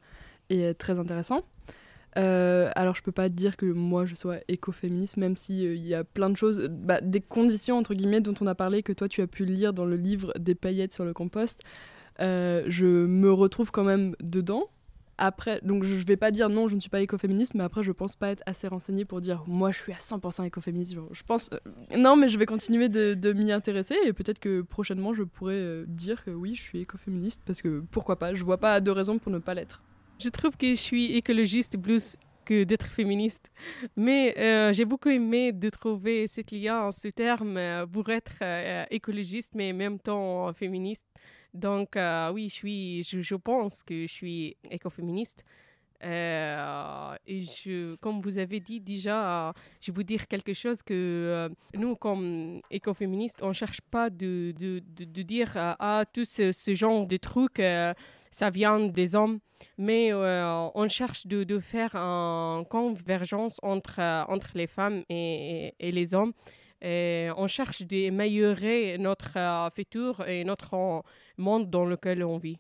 et 0.50 0.74
très 0.74 0.98
intéressant. 0.98 1.42
Euh, 2.16 2.70
alors 2.76 2.94
je 2.94 3.02
peux 3.02 3.12
pas 3.12 3.28
dire 3.28 3.56
que 3.56 3.66
moi 3.66 4.06
je 4.06 4.14
sois 4.14 4.36
écoféministe, 4.48 5.16
même 5.16 5.36
s'il 5.36 5.66
euh, 5.66 5.74
y 5.74 5.94
a 5.94 6.04
plein 6.04 6.30
de 6.30 6.36
choses, 6.36 6.68
bah, 6.68 7.00
des 7.00 7.20
conditions 7.20 7.76
entre 7.76 7.94
guillemets 7.94 8.20
dont 8.20 8.34
on 8.40 8.46
a 8.46 8.54
parlé, 8.54 8.82
que 8.82 8.92
toi 8.92 9.08
tu 9.08 9.20
as 9.20 9.26
pu 9.26 9.44
lire 9.44 9.72
dans 9.72 9.84
le 9.84 9.96
livre 9.96 10.32
des 10.38 10.54
paillettes 10.54 10.92
sur 10.92 11.04
le 11.04 11.12
compost. 11.12 11.60
Euh, 12.20 12.62
je 12.68 12.86
me 12.86 13.32
retrouve 13.32 13.72
quand 13.72 13.84
même 13.84 14.14
dedans. 14.20 14.64
Après, 15.16 15.60
donc 15.62 15.84
je 15.84 15.94
vais 16.04 16.16
pas 16.16 16.32
dire 16.32 16.48
non, 16.48 16.66
je 16.66 16.74
ne 16.74 16.80
suis 16.80 16.90
pas 16.90 17.00
écoféministe, 17.00 17.54
mais 17.54 17.62
après 17.62 17.84
je 17.84 17.92
pense 17.92 18.16
pas 18.16 18.30
être 18.30 18.42
assez 18.46 18.66
renseignée 18.66 19.04
pour 19.04 19.20
dire 19.20 19.44
moi 19.46 19.70
je 19.70 19.78
suis 19.78 19.92
à 19.92 19.96
100% 19.96 20.44
écoféministe. 20.44 20.96
Je 21.12 21.22
pense 21.22 21.50
non, 21.96 22.16
mais 22.16 22.28
je 22.28 22.36
vais 22.36 22.46
continuer 22.46 22.88
de, 22.88 23.14
de 23.14 23.32
m'y 23.32 23.52
intéresser 23.52 23.94
et 24.04 24.12
peut-être 24.12 24.40
que 24.40 24.62
prochainement 24.62 25.12
je 25.14 25.22
pourrais 25.22 25.84
dire 25.86 26.24
que 26.24 26.32
oui, 26.32 26.56
je 26.56 26.62
suis 26.62 26.80
écoféministe 26.80 27.42
parce 27.46 27.62
que 27.62 27.84
pourquoi 27.92 28.18
pas. 28.18 28.34
Je 28.34 28.42
vois 28.42 28.58
pas 28.58 28.80
de 28.80 28.90
raison 28.90 29.18
pour 29.18 29.30
ne 29.30 29.38
pas 29.38 29.54
l'être. 29.54 29.82
Je 30.18 30.28
trouve 30.28 30.56
que 30.56 30.68
je 30.68 30.74
suis 30.74 31.16
écologiste 31.16 31.76
plus 31.80 32.16
que 32.44 32.64
d'être 32.64 32.86
féministe. 32.86 33.50
Mais 33.96 34.34
euh, 34.38 34.72
j'ai 34.72 34.84
beaucoup 34.84 35.08
aimé 35.08 35.52
de 35.52 35.70
trouver 35.70 36.26
cet 36.28 36.52
lien, 36.52 36.92
ce 36.92 37.08
terme, 37.08 37.56
euh, 37.56 37.86
pour 37.86 38.08
être 38.10 38.36
euh, 38.42 38.84
écologiste, 38.90 39.52
mais 39.54 39.72
en 39.72 39.76
même 39.76 39.98
temps 39.98 40.52
féministe. 40.52 41.06
Donc 41.52 41.96
oui, 42.32 42.48
je, 42.48 42.54
suis, 42.54 43.04
je, 43.04 43.34
pense 43.36 43.84
que 43.84 44.08
je 44.08 44.12
suis 44.12 44.56
écoféministe. 44.70 45.44
Et 46.02 46.06
je, 47.42 47.94
comme 47.96 48.20
vous 48.20 48.38
avez 48.38 48.58
dit 48.58 48.80
déjà, 48.80 49.54
je 49.80 49.92
vais 49.92 49.94
vous 49.94 50.02
dire 50.02 50.26
quelque 50.26 50.52
chose 50.52 50.82
que 50.82 51.48
nous, 51.74 51.94
comme 51.94 52.60
écoféministes, 52.72 53.40
on 53.42 53.48
ne 53.48 53.52
cherche 53.52 53.80
pas 53.82 54.10
de, 54.10 54.52
de, 54.58 54.82
de, 54.96 55.22
dire 55.22 55.52
ah, 55.54 56.04
tout 56.12 56.24
ce, 56.24 56.50
ce, 56.50 56.74
genre 56.74 57.06
de 57.06 57.16
trucs, 57.16 57.62
ça 58.34 58.50
vient 58.50 58.80
des 58.80 59.14
hommes, 59.14 59.38
mais 59.78 60.12
on 60.12 60.88
cherche 60.88 61.26
de, 61.28 61.58
faire 61.60 61.94
une 61.94 62.64
convergence 62.66 63.60
entre, 63.62 64.00
entre 64.28 64.50
les 64.56 64.66
femmes 64.66 65.04
et, 65.08 65.74
les 65.80 66.14
hommes. 66.14 66.32
On 66.82 67.46
cherche 67.46 67.82
d'améliorer 67.82 68.98
notre 68.98 69.70
futur 69.72 70.26
et 70.28 70.42
notre 70.42 71.04
monde 71.38 71.70
dans 71.70 71.84
lequel 71.84 72.24
on 72.24 72.38
vit. 72.38 72.58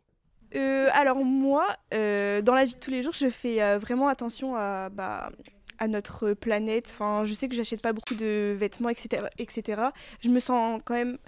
Euh, 0.54 0.88
alors 0.92 1.24
moi, 1.24 1.66
euh, 1.92 2.40
dans 2.40 2.54
la 2.54 2.64
vie 2.64 2.74
de 2.74 2.80
tous 2.80 2.90
les 2.90 3.02
jours, 3.02 3.12
je 3.12 3.28
fais 3.28 3.60
euh, 3.60 3.78
vraiment 3.78 4.06
attention 4.06 4.54
à, 4.56 4.88
bah, 4.88 5.32
à 5.78 5.88
notre 5.88 6.32
planète. 6.32 6.86
Enfin, 6.92 7.24
je 7.24 7.34
sais 7.34 7.48
que 7.48 7.56
j'achète 7.56 7.82
pas 7.82 7.92
beaucoup 7.92 8.14
de 8.14 8.54
vêtements, 8.56 8.88
etc., 8.88 9.24
etc. 9.38 9.82
Je 10.20 10.28
me 10.30 10.38
sens 10.38 10.80
quand 10.84 10.94
même 10.94 11.18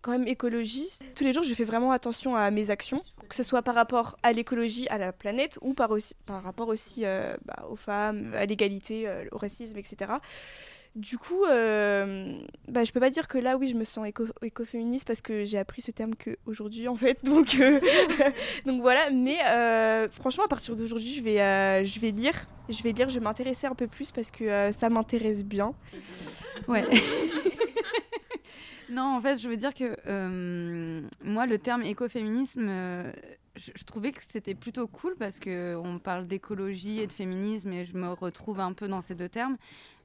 quand 0.00 0.12
même 0.12 0.28
écologiste. 0.28 1.04
Tous 1.16 1.24
les 1.24 1.32
jours, 1.32 1.42
je 1.42 1.54
fais 1.54 1.64
vraiment 1.64 1.92
attention 1.92 2.36
à 2.36 2.50
mes 2.50 2.70
actions, 2.70 3.02
que 3.28 3.36
ce 3.36 3.42
soit 3.42 3.62
par 3.62 3.74
rapport 3.74 4.16
à 4.22 4.32
l'écologie, 4.32 4.86
à 4.88 4.98
la 4.98 5.12
planète, 5.12 5.58
ou 5.62 5.74
par, 5.74 5.90
aussi, 5.90 6.14
par 6.26 6.42
rapport 6.42 6.68
aussi 6.68 7.02
bah, 7.02 7.66
aux 7.68 7.76
femmes, 7.76 8.34
à 8.36 8.46
l'égalité, 8.46 9.08
au 9.32 9.38
racisme, 9.38 9.78
etc. 9.78 10.12
Du 10.94 11.16
coup, 11.16 11.44
euh, 11.44 12.34
bah, 12.68 12.84
je 12.84 12.92
peux 12.92 13.00
pas 13.00 13.08
dire 13.08 13.26
que 13.26 13.38
là, 13.38 13.56
oui, 13.56 13.68
je 13.68 13.74
me 13.74 13.84
sens 13.84 14.06
éco 14.06 14.26
écoféministe 14.42 15.06
parce 15.06 15.22
que 15.22 15.42
j'ai 15.42 15.56
appris 15.56 15.80
ce 15.80 15.90
terme 15.90 16.12
qu'aujourd'hui, 16.14 16.86
en 16.86 16.96
fait. 16.96 17.18
Donc, 17.24 17.56
euh, 17.58 17.80
donc 18.66 18.82
voilà. 18.82 19.10
Mais 19.10 19.38
euh, 19.46 20.08
franchement, 20.10 20.44
à 20.44 20.48
partir 20.48 20.76
d'aujourd'hui, 20.76 21.14
je 21.14 21.22
vais, 21.22 21.40
euh, 21.40 21.84
je 21.84 21.98
vais 21.98 22.10
lire. 22.10 22.34
Je 22.68 22.82
vais 22.82 22.92
lire, 22.92 23.08
je 23.08 23.14
vais 23.14 23.24
m'intéresser 23.24 23.66
un 23.66 23.74
peu 23.74 23.86
plus 23.86 24.12
parce 24.12 24.30
que 24.30 24.70
ça 24.72 24.90
m'intéresse 24.90 25.44
bien. 25.44 25.74
Ouais. 26.68 26.84
non, 28.92 29.16
en 29.16 29.20
fait, 29.20 29.38
je 29.38 29.48
veux 29.48 29.56
dire 29.56 29.74
que 29.74 29.96
moi, 31.24 31.46
le 31.46 31.58
terme 31.58 31.82
écoféminisme 31.82 32.68
je, 33.56 33.84
trouvais 33.84 34.12
que 34.12 34.22
c'était 34.22 34.54
plutôt 34.54 34.86
cool 34.86 35.14
parce 35.16 35.38
qu'on 35.38 36.00
parle 36.02 36.26
d'écologie 36.26 37.00
et 37.00 37.06
de 37.06 37.12
féminisme 37.12 37.72
et 37.72 37.84
je 37.84 37.96
me 37.96 38.12
retrouve 38.12 38.60
un 38.60 38.72
peu 38.72 38.88
dans 38.88 39.00
ces 39.00 39.14
deux 39.14 39.28
termes, 39.28 39.56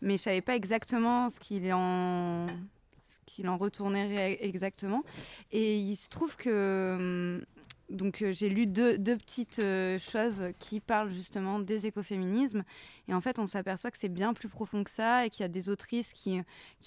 mais 0.01 0.17
je 0.17 0.23
savais 0.23 0.41
pas 0.41 0.55
exactement 0.55 1.29
ce 1.29 1.39
qu'il 1.39 1.71
en, 1.73 2.47
ce 2.47 3.17
qu'il 3.25 3.47
en 3.47 3.57
retournerait 3.57 4.37
exactement. 4.41 5.03
Et 5.51 5.77
il 5.77 5.95
se 5.95 6.09
trouve 6.09 6.35
que 6.35 7.45
donc 7.89 8.21
euh, 8.21 8.33
j'ai 8.33 8.49
lu 8.49 8.65
deux, 8.65 8.97
petites 8.97 9.59
euh, 9.59 9.97
choses 9.99 10.43
qui 10.59 10.79
parlent 10.79 11.11
justement 11.11 11.59
des 11.59 11.87
écoféminismes 11.87 12.63
et 13.07 13.13
en 13.13 13.21
fait 13.21 13.39
on 13.39 13.47
s'aperçoit 13.47 13.91
que 13.91 13.97
c'est 13.97 14.09
bien 14.09 14.33
plus 14.33 14.49
profond 14.49 14.83
que 14.83 14.91
ça 14.91 15.25
et 15.25 15.29
qu'il 15.29 15.41
y 15.41 15.45
a 15.45 15.49
des 15.49 15.69
autrices 15.69 16.13
qui, 16.13 16.43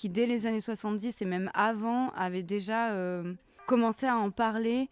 dès 0.09 0.27
les 0.27 0.47
années 0.47 0.61
70 0.61 1.23
et 1.23 1.25
même 1.25 1.51
avant 1.55 2.11
avaient 2.11 2.43
déjà 2.43 2.91
euh, 2.91 3.35
commencé 3.67 4.07
à 4.07 4.17
en 4.17 4.31
parler 4.31 4.89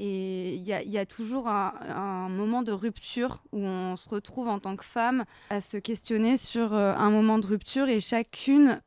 et 0.00 0.54
il 0.54 0.62
y, 0.62 0.98
a 0.98 1.06
toujours 1.06 1.48
un, 1.48 2.28
moment 2.28 2.62
de 2.62 2.70
rupture 2.70 3.42
où 3.50 3.58
on 3.58 3.96
se 3.96 4.08
retrouve 4.08 4.46
en 4.46 4.60
tant 4.60 4.76
que 4.76 4.84
femme 4.84 5.24
à 5.50 5.60
se 5.60 5.76
questionner 5.76 6.36
sur 6.36 6.72
un 6.72 7.10
moment 7.10 7.40
de 7.40 7.46
rupture 7.48 7.88
et 7.88 7.98
chacune, 7.98 8.80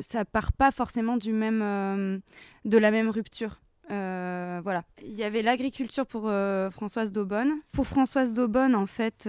ça 0.00 0.24
part 0.24 0.50
pas 0.50 0.72
forcément 0.72 1.18
du 1.18 1.32
même, 1.32 2.20
de 2.64 2.78
la 2.78 2.90
même 2.90 3.10
rupture. 3.10 3.60
Euh, 3.90 4.60
voilà. 4.62 4.84
Il 5.02 5.14
y 5.14 5.24
avait 5.24 5.42
l'agriculture 5.42 6.06
pour 6.06 6.30
Françoise 6.72 7.12
Daubonne. 7.12 7.52
Pour 7.72 7.86
Françoise 7.86 8.34
Daubonne, 8.34 8.74
en 8.74 8.86
fait, 8.86 9.28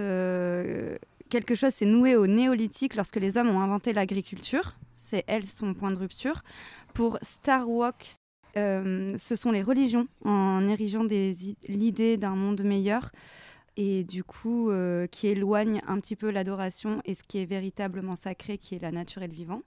quelque 1.30 1.54
chose 1.54 1.72
s'est 1.72 1.86
noué 1.86 2.16
au 2.16 2.26
néolithique 2.26 2.96
lorsque 2.96 3.16
les 3.16 3.36
hommes 3.36 3.48
ont 3.48 3.60
inventé 3.60 3.92
l'agriculture. 3.92 4.74
C'est 4.98 5.24
elle 5.26 5.44
son 5.44 5.74
point 5.74 5.90
de 5.90 5.96
rupture. 5.96 6.42
Pour 6.92 7.18
Starwalk, 7.22 8.16
euh, 8.56 9.16
ce 9.16 9.36
sont 9.36 9.52
les 9.52 9.62
religions 9.62 10.08
en 10.24 10.68
érigeant 10.68 11.04
l'idée 11.04 12.16
d'un 12.16 12.34
monde 12.34 12.62
meilleur 12.62 13.12
et 13.76 14.02
du 14.02 14.24
coup 14.24 14.70
euh, 14.70 15.06
qui 15.06 15.28
éloigne 15.28 15.80
un 15.86 16.00
petit 16.00 16.16
peu 16.16 16.30
l'adoration 16.30 17.00
et 17.04 17.14
ce 17.14 17.22
qui 17.22 17.38
est 17.38 17.46
véritablement 17.46 18.16
sacré, 18.16 18.58
qui 18.58 18.74
est 18.74 18.82
la 18.82 18.90
nature 18.90 19.22
et 19.22 19.28
le 19.28 19.34
vivant. 19.34 19.62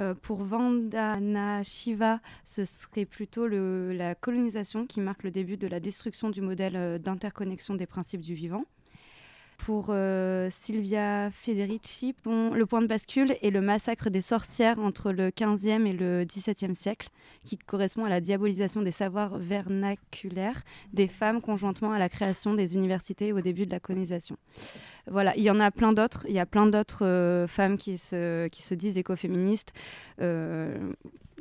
Euh, 0.00 0.14
pour 0.14 0.42
Vandana 0.42 1.62
Shiva, 1.62 2.20
ce 2.44 2.64
serait 2.64 3.04
plutôt 3.04 3.46
la 3.46 4.14
colonisation 4.14 4.86
qui 4.86 5.00
marque 5.00 5.22
le 5.22 5.30
début 5.30 5.56
de 5.56 5.66
la 5.66 5.80
destruction 5.80 6.30
du 6.30 6.40
modèle 6.40 6.98
d'interconnexion 6.98 7.74
des 7.74 7.86
principes 7.86 8.22
du 8.22 8.34
vivant 8.34 8.64
pour 9.64 9.86
euh, 9.90 10.48
Silvia 10.50 11.30
Federici, 11.30 12.16
le 12.26 12.64
point 12.64 12.82
de 12.82 12.88
bascule 12.88 13.36
est 13.42 13.50
le 13.50 13.60
massacre 13.60 14.10
des 14.10 14.20
sorcières 14.20 14.80
entre 14.80 15.12
le 15.12 15.28
15e 15.28 15.86
et 15.86 15.92
le 15.92 16.24
17e 16.24 16.74
siècle, 16.74 17.10
qui 17.44 17.58
correspond 17.58 18.04
à 18.04 18.08
la 18.08 18.20
diabolisation 18.20 18.82
des 18.82 18.90
savoirs 18.90 19.38
vernaculaires 19.38 20.62
des 20.92 21.06
femmes 21.06 21.40
conjointement 21.40 21.92
à 21.92 22.00
la 22.00 22.08
création 22.08 22.54
des 22.54 22.74
universités 22.74 23.32
au 23.32 23.40
début 23.40 23.64
de 23.64 23.70
la 23.70 23.78
colonisation. 23.78 24.36
Voilà, 25.10 25.36
il 25.36 25.42
y 25.42 25.50
en 25.50 25.60
a 25.60 25.70
plein 25.70 25.92
d'autres. 25.92 26.24
Il 26.28 26.34
y 26.34 26.38
a 26.38 26.46
plein 26.46 26.66
d'autres 26.66 27.04
euh, 27.04 27.46
femmes 27.46 27.76
qui 27.76 27.98
se, 27.98 28.48
qui 28.48 28.62
se 28.62 28.74
disent 28.74 28.98
écoféministes. 28.98 29.72
Euh, 30.20 30.92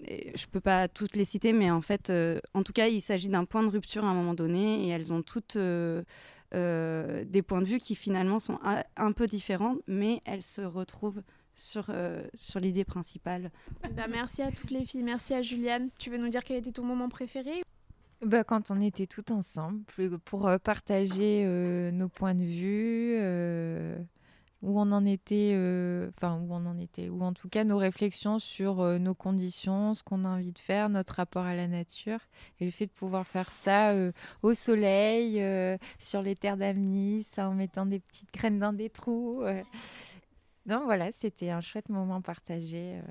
je 0.07 0.45
peux 0.47 0.59
pas 0.59 0.87
toutes 0.87 1.15
les 1.15 1.25
citer, 1.25 1.53
mais 1.53 1.69
en 1.69 1.81
fait, 1.81 2.09
euh, 2.09 2.39
en 2.55 2.63
tout 2.63 2.73
cas, 2.73 2.87
il 2.87 3.01
s'agit 3.01 3.29
d'un 3.29 3.45
point 3.45 3.61
de 3.61 3.69
rupture 3.69 4.03
à 4.03 4.07
un 4.07 4.15
moment 4.15 4.33
donné, 4.33 4.85
et 4.85 4.89
elles 4.89 5.13
ont 5.13 5.21
toutes 5.21 5.57
des 5.57 7.41
points 7.43 7.61
de 7.61 7.65
vue 7.65 7.79
qui 7.79 7.95
finalement 7.95 8.39
sont 8.39 8.59
un, 8.97 9.11
peu 9.11 9.27
différents, 9.27 9.75
mais 9.87 10.21
elles 10.25 10.43
se 10.43 10.61
retrouvent 10.61 11.21
sur, 11.55 11.85
sur 12.33 12.59
l'idée 12.59 12.83
principale. 12.83 13.51
Bah, 13.95 14.07
merci 14.09 14.41
à 14.41 14.51
toutes 14.51 14.71
les 14.71 14.85
filles, 14.85 15.03
merci 15.03 15.35
à 15.35 15.43
Juliane. 15.43 15.89
Tu 15.99 16.09
veux 16.09 16.17
nous 16.17 16.29
dire 16.29 16.43
quel 16.43 16.57
était 16.57 16.71
ton 16.71 16.83
moment 16.83 17.09
préféré? 17.09 17.61
Bah, 18.25 18.43
quand 18.43 18.71
on 18.71 18.81
était 18.81 19.07
toutes 19.07 19.31
ensemble 19.31 19.83
pour 20.25 20.47
euh, 20.47 20.57
partager 20.57 21.45
nos 21.91 22.09
points 22.09 22.35
de 22.35 22.43
vue, 22.43 23.17
où 24.61 24.79
on 24.79 24.91
en 24.91 25.05
était, 25.05 25.53
euh, 25.55 26.09
enfin 26.15 26.39
où 26.39 26.53
on 26.53 26.65
en 26.65 26.77
était, 26.77 27.09
ou 27.09 27.21
en 27.23 27.33
tout 27.33 27.49
cas 27.49 27.63
nos 27.63 27.77
réflexions 27.77 28.37
sur 28.39 28.81
euh, 28.81 28.99
nos 28.99 29.15
conditions, 29.15 29.93
ce 29.93 30.03
qu'on 30.03 30.23
a 30.23 30.29
envie 30.29 30.51
de 30.51 30.59
faire, 30.59 30.89
notre 30.89 31.15
rapport 31.15 31.45
à 31.45 31.55
la 31.55 31.67
nature, 31.67 32.19
et 32.59 32.65
le 32.65 32.71
fait 32.71 32.85
de 32.85 32.91
pouvoir 32.91 33.27
faire 33.27 33.53
ça 33.53 33.91
euh, 33.91 34.11
au 34.43 34.53
soleil, 34.53 35.41
sur 35.99 36.21
les 36.21 36.35
terres 36.35 36.57
d'Amnis, 36.57 37.25
en 37.37 37.53
mettant 37.53 37.85
des 37.85 37.99
petites 37.99 38.33
graines 38.33 38.59
dans 38.59 38.73
des 38.73 38.89
trous. 38.89 39.43
Donc 40.65 40.83
voilà, 40.83 41.11
c'était 41.11 41.49
un 41.49 41.61
chouette 41.61 41.89
moment 41.89 42.21
partagé. 42.21 43.01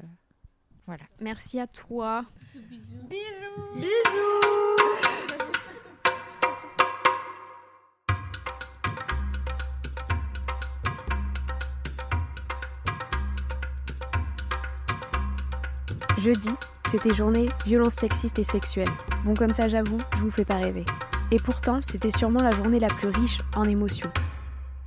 Merci 1.20 1.60
à 1.60 1.66
toi. 1.66 2.24
Bisous. 2.54 2.78
Bisous. 3.08 3.76
Bisous. 3.76 4.40
Jeudi, 16.20 16.50
c'était 16.86 17.14
journée 17.14 17.48
violence 17.64 17.94
sexiste 17.94 18.38
et 18.38 18.42
sexuelle. 18.42 18.88
Bon 19.24 19.32
comme 19.32 19.54
ça 19.54 19.68
j'avoue, 19.68 20.00
je 20.16 20.18
vous 20.18 20.30
fais 20.30 20.44
pas 20.44 20.58
rêver. 20.58 20.84
Et 21.30 21.38
pourtant, 21.38 21.80
c'était 21.80 22.10
sûrement 22.10 22.42
la 22.42 22.50
journée 22.50 22.78
la 22.78 22.88
plus 22.88 23.08
riche 23.08 23.40
en 23.56 23.64
émotions. 23.64 24.10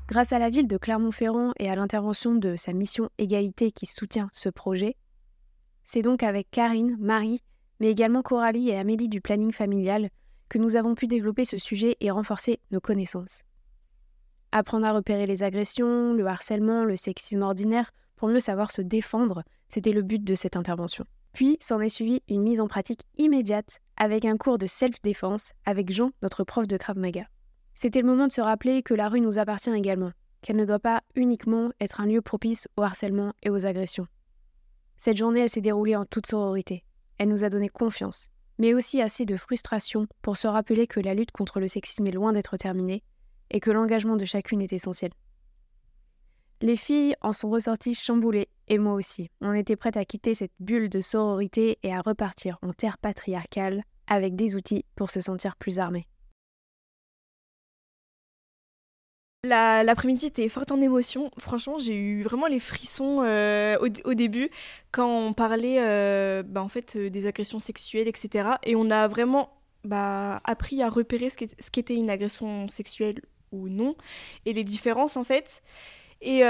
Grâce 0.08 0.32
à 0.32 0.38
la 0.38 0.52
ville 0.52 0.68
de 0.68 0.78
Clermont-Ferrand 0.78 1.54
et 1.58 1.70
à 1.72 1.76
l'intervention 1.76 2.36
de 2.36 2.56
sa 2.56 2.74
mission 2.74 3.10
Égalité 3.18 3.72
qui 3.72 3.88
soutient 3.88 4.30
ce 4.32 4.50
projet, 4.50 4.96
c'est 5.84 6.02
donc 6.02 6.24
avec 6.24 6.50
Karine, 6.52 6.98
Marie, 7.00 7.42
mais 7.80 7.92
également 7.92 8.22
Coralie 8.22 8.70
et 8.70 8.78
Amélie 8.78 9.10
du 9.10 9.22
planning 9.22 9.52
familial 9.52 10.10
que 10.50 10.58
nous 10.58 10.76
avons 10.76 10.96
pu 10.96 11.08
développer 11.08 11.46
ce 11.46 11.58
sujet 11.58 11.98
et 12.00 12.12
renforcer 12.12 12.60
nos 12.72 12.80
connaissances. 12.80 13.42
Apprendre 14.52 14.86
à 14.86 14.94
repérer 14.94 15.26
les 15.26 15.44
agressions, 15.44 16.14
le 16.14 16.28
harcèlement, 16.28 16.84
le 16.84 16.96
sexisme 16.96 17.42
ordinaire 17.42 17.92
pour 18.16 18.30
mieux 18.30 18.40
savoir 18.40 18.72
se 18.72 18.82
défendre, 18.82 19.44
c'était 19.68 19.92
le 19.92 20.04
but 20.04 20.24
de 20.24 20.36
cette 20.36 20.56
intervention. 20.56 21.06
Puis 21.34 21.58
s'en 21.60 21.82
est 21.82 21.90
suivi 21.90 22.22
une 22.30 22.44
mise 22.44 22.62
en 22.62 22.68
pratique 22.68 23.02
immédiate 23.18 23.80
avec 23.98 24.26
un 24.26 24.38
cours 24.38 24.60
de 24.60 24.68
self-défense 24.68 25.54
avec 25.66 25.92
Jean, 25.92 26.12
notre 26.22 26.44
prof 26.44 26.68
de 26.68 26.78
Krav 26.78 26.98
Maga. 26.98 27.26
C'était 27.74 28.02
le 28.02 28.08
moment 28.08 28.28
de 28.28 28.32
se 28.32 28.42
rappeler 28.42 28.84
que 28.84 28.94
la 28.94 29.10
rue 29.10 29.22
nous 29.22 29.40
appartient 29.40 29.72
également, 29.72 30.12
qu'elle 30.44 30.58
ne 30.58 30.66
doit 30.66 30.78
pas 30.78 31.02
uniquement 31.16 31.72
être 31.80 32.02
un 32.02 32.06
lieu 32.06 32.22
propice 32.22 32.68
au 32.78 32.84
harcèlement 32.84 33.34
et 33.42 33.50
aux 33.50 33.66
agressions. 33.66 34.08
Cette 35.04 35.18
journée, 35.18 35.42
elle 35.42 35.50
s'est 35.50 35.60
déroulée 35.60 35.98
en 35.98 36.06
toute 36.06 36.28
sororité. 36.28 36.86
Elle 37.18 37.28
nous 37.28 37.44
a 37.44 37.50
donné 37.50 37.68
confiance, 37.68 38.30
mais 38.58 38.74
aussi 38.74 39.02
assez 39.02 39.26
de 39.26 39.36
frustration 39.36 40.08
pour 40.22 40.38
se 40.38 40.48
rappeler 40.48 40.88
que 40.88 41.02
la 41.02 41.14
lutte 41.14 41.32
contre 41.32 41.60
le 41.60 41.68
sexisme 41.68 42.08
est 42.08 42.12
loin 42.12 42.32
d'être 42.32 42.56
terminée 42.56 43.04
et 43.52 43.60
que 43.60 43.70
l'engagement 43.70 44.16
de 44.16 44.24
chacune 44.24 44.62
est 44.62 44.72
essentiel. 44.72 45.12
Les 46.62 46.78
filles 46.78 47.18
en 47.20 47.34
sont 47.34 47.50
ressorties 47.50 47.96
chamboulées, 47.96 48.48
et 48.70 48.78
moi 48.78 48.94
aussi. 48.94 49.30
On 49.42 49.52
était 49.52 49.76
prêtes 49.76 49.98
à 49.98 50.06
quitter 50.06 50.36
cette 50.36 50.54
bulle 50.62 50.88
de 50.88 51.02
sororité 51.02 51.80
et 51.84 51.94
à 51.94 52.00
repartir 52.00 52.58
en 52.62 52.72
terre 52.72 52.98
patriarcale 52.98 53.84
avec 54.08 54.38
des 54.38 54.56
outils 54.56 54.86
pour 54.96 55.12
se 55.12 55.20
sentir 55.20 55.58
plus 55.58 55.80
armées. 55.80 56.08
L'après-midi 59.46 60.28
était 60.28 60.48
forte 60.48 60.72
en 60.72 60.80
émotion. 60.80 61.30
Franchement, 61.38 61.78
j'ai 61.78 61.96
eu 61.96 62.22
vraiment 62.22 62.48
les 62.48 62.62
frissons 62.62 63.24
euh, 63.24 63.78
au, 64.06 64.14
début 64.14 64.50
quand 64.94 65.06
on 65.06 65.34
parlait 65.34 65.80
euh, 65.82 66.44
bah, 66.44 66.64
en 66.64 66.70
fait, 66.70 66.96
euh, 66.96 67.10
des 67.10 67.28
agressions 67.28 67.60
sexuelles, 67.60 68.08
etc. 68.08 68.52
Et 68.64 68.78
on 68.78 68.90
a 68.90 69.10
vraiment 69.10 69.50
bah, 69.84 70.40
appris 70.46 70.82
à 70.82 70.88
repérer 70.88 71.30
ce 71.30 71.36
qu'était 71.72 71.96
une 71.96 72.10
agression 72.10 72.70
sexuelle 72.70 73.22
ou 73.52 73.68
non 73.68 73.96
et 74.46 74.54
les 74.54 74.64
différences 74.64 75.18
en 75.18 75.26
fait. 75.26 75.62
Et 76.22 76.44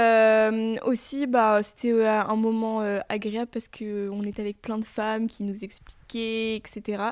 aussi, 0.84 1.26
bah, 1.26 1.60
c'était 1.64 2.06
un 2.06 2.36
moment 2.36 2.78
agréable 3.08 3.50
parce 3.52 3.66
qu'on 3.66 4.22
était 4.22 4.40
avec 4.40 4.62
plein 4.62 4.78
de 4.78 4.84
femmes 4.84 5.26
qui 5.26 5.42
nous 5.42 5.64
expliquaient, 5.64 6.54
etc. 6.54 7.02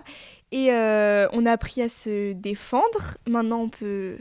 Et 0.53 0.71
on 0.71 1.45
a 1.45 1.51
appris 1.51 1.83
à 1.83 1.89
se 1.89 2.35
défendre. 2.35 3.19
Maintenant, 3.27 3.63
on 3.63 3.69
peut 3.69 4.17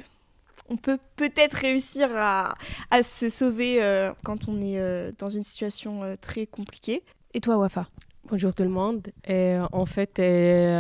on 0.72 0.78
peut 0.78 0.98
peut-être 1.18 1.56
réussir 1.56 2.10
à, 2.16 2.56
se 3.04 3.30
sauver 3.30 3.84
euh, 3.84 4.14
quand 4.24 4.48
on 4.48 4.62
est 4.62 4.80
euh, 4.80 5.12
dans 5.18 5.30
une 5.30 5.44
situation 5.44 6.04
euh, 6.04 6.16
très 6.20 6.46
compliquée. 6.48 7.04
Et 7.34 7.42
toi, 7.42 7.58
Wafa? 7.58 7.88
Bonjour 8.30 8.54
tout 8.54 8.64
le 8.64 8.70
monde. 8.70 9.10
en 9.28 9.86
fait, 9.86 10.14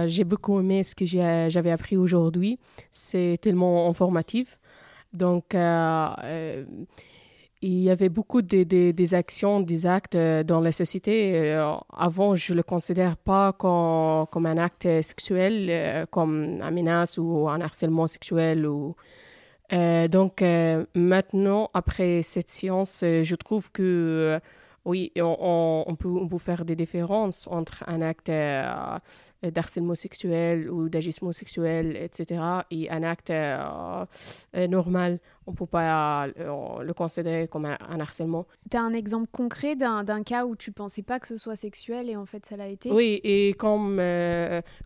j'ai 0.07 0.23
beaucoup 0.23 0.57
aimé 0.59 0.83
ce 0.83 0.95
que 0.95 1.05
j'avais 1.05 1.71
appris 1.71 1.97
aujourd'hui. 1.97 2.59
C'est 2.91 3.37
tellement 3.41 3.89
informatif. 3.89 4.57
Donc, 5.11 5.53
il 5.53 6.67
y 7.61 7.89
avait 7.89 8.07
beaucoup 8.09 8.41
de, 8.41 8.63
des 8.91 9.13
actions, 9.13 9.59
des 9.59 9.85
actes 9.85 10.15
dans 10.15 10.61
la 10.61 10.71
société. 10.71 11.51
avant, 11.97 12.35
je 12.35 12.53
ne 12.53 12.57
le 12.57 12.63
considère 12.63 13.17
pas 13.17 13.51
comme, 13.51 14.27
comme 14.27 14.45
un 14.45 14.57
acte 14.57 14.87
sexuel, 15.01 16.07
comme 16.09 16.61
un 16.61 16.71
menace 16.71 17.17
ou 17.17 17.49
un 17.49 17.59
harcèlement 17.59 18.07
sexuel 18.07 18.65
ou 18.65 18.95
euh, 19.73 20.07
donc 20.07 20.41
euh, 20.41 20.85
maintenant, 20.95 21.69
après 21.73 22.21
cette 22.23 22.49
séance, 22.49 23.01
euh, 23.03 23.23
je 23.23 23.35
trouve 23.35 23.71
que 23.71 24.39
oui, 24.85 25.11
on, 25.17 25.95
peut, 25.97 26.09
on, 26.09 26.27
peut, 26.27 26.37
faire 26.39 26.65
des 26.65 26.75
différences 26.75 27.47
entre 27.47 27.83
un 27.87 28.01
acte 28.01 28.31
d'harcèlement 29.49 29.95
sexuel 29.95 30.69
ou 30.69 30.89
d'agissement 30.89 31.31
sexuel, 31.31 31.97
etc., 31.97 32.41
et 32.69 32.89
un 32.91 33.03
acte 33.03 33.31
euh, 33.31 34.05
euh, 34.55 34.67
normal. 34.67 35.19
On 35.47 35.51
ne 35.51 35.55
peut 35.55 35.65
pas 35.65 36.27
euh, 36.27 36.83
le 36.83 36.93
considérer 36.93 37.47
comme 37.47 37.65
un, 37.65 37.99
harcèlement. 37.99 38.45
Tu 38.69 38.77
as 38.77 38.81
un 38.81 38.93
exemple 38.93 39.27
concret 39.31 39.75
d'un 39.75 40.23
cas 40.23 40.45
où 40.45 40.55
tu 40.55 40.71
pensais 40.71 41.01
pas 41.01 41.19
que 41.19 41.27
ce 41.27 41.37
soit 41.37 41.55
sexuel 41.55 42.09
et 42.09 42.15
en 42.15 42.27
fait 42.27 42.45
ça 42.45 42.55
l'a 42.55 42.67
été? 42.67 42.91
Oui, 42.91 43.19
et 43.23 43.53
comme, 43.55 44.01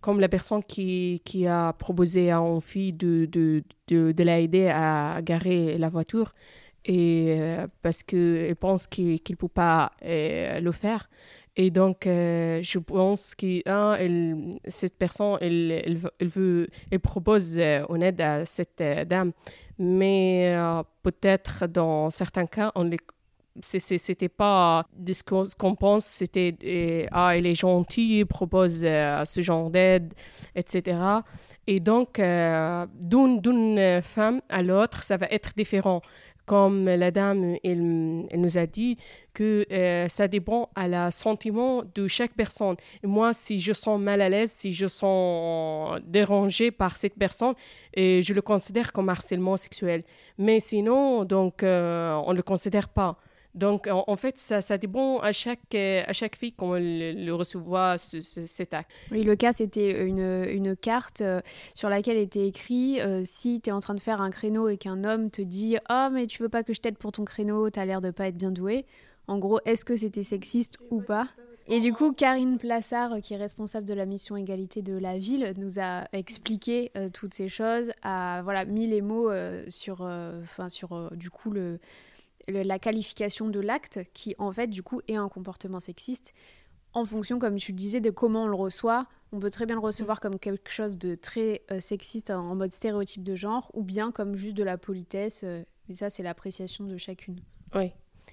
comme 0.02 0.20
la 0.20 0.30
personne 0.30 0.64
qui, 0.64 1.22
qui 1.26 1.46
a 1.46 1.74
proposé 1.74 2.32
à 2.32 2.38
une 2.38 2.62
fille 2.62 2.94
de, 2.94 3.26
de, 3.26 3.64
de, 3.90 4.14
de 4.14 4.24
l'aider 4.24 4.70
à 4.70 5.20
garer 5.22 5.78
la 5.78 5.90
voiture, 5.90 6.34
et 6.86 7.38
parce 7.82 8.04
qu'elle 8.04 8.56
pense 8.56 8.88
qu'il 8.88 9.20
ne 9.30 9.36
peut 9.36 9.48
pas 9.50 9.92
le 10.02 10.72
faire. 10.72 11.10
Et 11.58 11.72
donc, 11.72 12.06
euh, 12.06 12.60
je 12.62 12.80
pense 12.80 13.34
que 13.34 13.62
cette 14.68 14.98
personne, 14.98 15.38
elle, 15.40 15.72
elle, 16.20 16.28
veut, 16.28 16.68
elle 16.92 17.00
propose 17.00 17.58
euh, 17.60 17.86
une 17.90 18.04
aide 18.04 18.20
à 18.20 18.46
cette 18.46 18.82
euh, 18.82 19.06
dame. 19.06 19.32
Mais 19.80 20.56
peut-être 21.04 21.68
dans 21.68 22.10
certains 22.10 22.46
cas, 22.46 22.72
on 22.76 22.84
les 22.84 22.98
c'était 23.62 24.28
pas 24.28 24.86
ce 25.06 25.56
qu'on 25.56 25.76
pense, 25.76 26.06
c'était 26.06 27.08
ah, 27.12 27.38
elle 27.38 27.46
est 27.46 27.56
gentille, 27.56 28.26
propose 28.26 28.82
ce 28.82 29.42
genre 29.42 29.70
d'aide, 29.70 30.14
etc. 30.56 30.98
Et 31.68 31.80
donc, 31.80 32.20
d'une 32.20 34.02
femme 34.02 34.42
à 34.50 34.62
l'autre, 34.62 35.04
ça 35.04 35.16
va 35.16 35.28
être 35.28 35.54
différent 35.56 36.02
comme 36.46 36.86
la 36.86 37.12
dame 37.12 37.58
elle, 37.64 38.28
nous 38.34 38.58
a 38.58 38.66
dit, 38.66 38.98
que 39.34 39.66
euh, 39.72 40.08
ça 40.08 40.28
dépend 40.28 40.70
à 40.76 40.88
la 40.88 41.12
sentiment 41.12 41.84
de 41.94 42.08
chaque 42.08 42.34
personne. 42.34 42.76
Moi, 43.04 43.34
si 43.34 43.60
je 43.60 43.74
sens 43.74 44.00
mal 44.00 44.22
à 44.22 44.30
l'aise, 44.30 44.52
si 44.52 44.72
je 44.72 44.88
sens 44.88 46.00
dérangée 46.06 46.72
par 46.72 46.98
cette 46.98 47.16
personne, 47.16 47.54
et 47.94 48.22
je 48.22 48.34
le 48.34 48.42
considère 48.42 48.92
comme 48.92 49.10
harcèlement 49.10 49.58
sexuel. 49.58 50.04
Mais 50.38 50.60
sinon, 50.60 51.26
donc, 51.26 51.64
euh, 51.64 52.14
on 52.26 52.32
ne 52.32 52.38
le 52.38 52.44
considère 52.44 52.90
pas. 52.90 53.18
Donc, 53.56 53.88
en, 53.90 54.16
fait, 54.18 54.38
ça, 54.38 54.60
ça, 54.60 54.78
dépend 54.78 55.20
à 55.20 55.32
chaque, 55.32 55.74
à 55.74 56.12
chaque 56.12 56.36
fille 56.36 56.52
comment 56.52 56.76
elle 56.76 57.24
le 57.24 57.34
recevoir 57.34 57.98
cet 57.98 58.74
acte. 58.74 58.92
Oui, 59.12 59.24
le 59.24 59.38
cas, 59.38 59.54
c'était 59.54 60.06
une, 60.06 60.46
une, 60.50 60.76
carte 60.76 61.22
euh, 61.22 61.40
sur 61.74 61.88
laquelle 61.88 62.18
était 62.18 62.46
écrit 62.46 63.00
euh, 63.00 63.22
si 63.24 63.62
tu 63.62 63.70
es 63.70 63.74
en 63.74 63.80
train 63.80 63.96
de 63.96 64.02
faire 64.02 64.20
un 64.20 64.30
créneau 64.30 64.68
et 64.68 64.76
qu'un 64.76 65.06
homme 65.06 65.32
te 65.32 65.42
dit 65.42 65.78
Oh, 65.90 66.10
mais 66.12 66.28
tu 66.28 66.44
veux 66.44 66.50
pas 66.50 66.64
que 66.64 66.74
je 66.74 66.82
t'aide 66.82 66.98
pour 66.98 67.14
ton 67.14 67.24
créneau, 67.24 67.70
tu 67.70 67.80
as 67.80 67.86
l'air 67.86 68.02
de 68.02 68.12
pas 68.12 68.28
être 68.28 68.36
bien 68.36 68.52
doué. 68.52 68.86
En 69.28 69.40
gros, 69.40 69.60
est-ce 69.64 69.86
que 69.86 69.96
c'était 69.96 70.24
sexiste 70.24 70.78
ou 70.90 71.02
pas 71.02 71.28
et 71.68 71.80
du 71.80 71.94
coup, 71.94 72.12
Karine 72.12 72.60
Plassard, 72.60 73.22
qui 73.24 73.34
est 73.34 73.38
responsable 73.38 73.88
de 73.88 73.96
la 73.96 74.06
mission 74.06 74.38
égalité 74.38 74.84
de 74.84 74.96
la 74.96 75.18
ville, 75.18 75.52
nous 75.58 75.80
a 75.80 76.04
expliqué 76.14 76.92
euh, 76.96 77.10
toutes 77.12 77.34
ces 77.34 77.50
choses, 77.50 77.92
a 78.04 78.44
voilà, 78.44 78.66
mis 78.66 78.86
les 78.86 79.02
mots 79.02 79.32
sur, 79.68 80.02
enfin 80.44 80.70
sur 80.70 81.10
du 81.16 81.32
coup 81.32 81.50
le, 81.50 81.80
la 82.48 82.80
qualification 82.80 83.48
de 83.50 83.60
l'acte 83.60 84.00
qui 84.14 84.36
en 84.38 84.52
fait 84.52 84.68
du 84.68 84.84
coup 84.84 85.02
est 85.08 85.16
un 85.16 85.30
comportement 85.30 85.80
sexiste 85.80 86.34
en 86.94 87.06
fonction 87.06 87.40
comme 87.40 87.58
tu 87.58 87.72
le 87.72 87.78
disais 87.78 88.00
de 88.00 88.10
comment 88.10 88.44
on 88.44 88.48
le 88.48 88.56
reçoit. 88.56 89.06
On 89.32 89.40
peut 89.40 89.50
très 89.50 89.66
bien 89.66 89.76
le 89.76 89.82
recevoir 89.82 90.22
comme 90.22 90.40
quelque 90.40 90.72
chose 90.72 90.98
de 90.98 91.14
très 91.16 91.62
euh, 91.70 91.82
sexiste 91.82 92.30
en 92.30 92.56
mode 92.56 92.72
stéréotype 92.72 93.24
de 93.24 93.36
genre 93.36 93.70
ou 93.74 93.84
bien 93.84 94.12
comme 94.12 94.36
juste 94.36 94.56
de 94.56 94.64
la 94.64 94.78
politesse 94.78 95.42
euh, 95.44 95.64
mais 95.88 95.96
ça 95.96 96.10
c'est 96.10 96.24
l'appréciation 96.24 96.86
de 96.86 96.98
chacune. 96.98 97.42
Oui. 97.76 97.92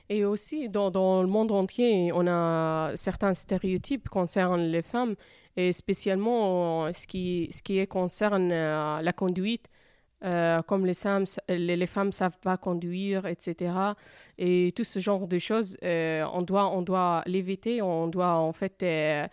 Et 0.09 0.25
aussi 0.25 0.69
dans, 0.69 0.91
dans, 0.91 1.23
le 1.23 1.29
monde 1.29 1.51
entier 1.51 2.13
on 2.15 2.27
a 2.27 2.93
certains 2.95 3.35
stéréotypes 3.35 4.09
concernant 4.09 4.57
les 4.57 4.83
femmes 4.83 5.17
et 5.57 5.73
spécialement 5.73 6.93
ce 6.93 7.07
qui, 7.07 7.49
ce 7.51 7.63
qui 7.63 7.85
concerne 7.89 8.53
euh, 8.53 9.03
la 9.03 9.13
conduite 9.13 9.69
euh, 10.25 10.63
comme 10.63 10.87
les 10.87 10.95
femmes 10.95 11.25
les, 11.49 11.87
savent 11.87 12.39
pas 12.41 12.57
conduire, 12.57 13.27
etc. 13.27 13.73
Et 14.39 14.73
tout 14.75 14.85
ce 14.85 15.01
genre 15.01 15.27
de 15.27 15.39
choses, 15.39 15.77
euh, 15.83 16.25
on 16.33 16.43
doit, 16.43 16.71
on 16.71 16.83
doit 16.83 17.23
l'éviter, 17.27 17.83
on 17.83 18.07
doit 18.07 18.35
en 18.35 18.53
fait 18.53 18.83
euh, 18.83 19.27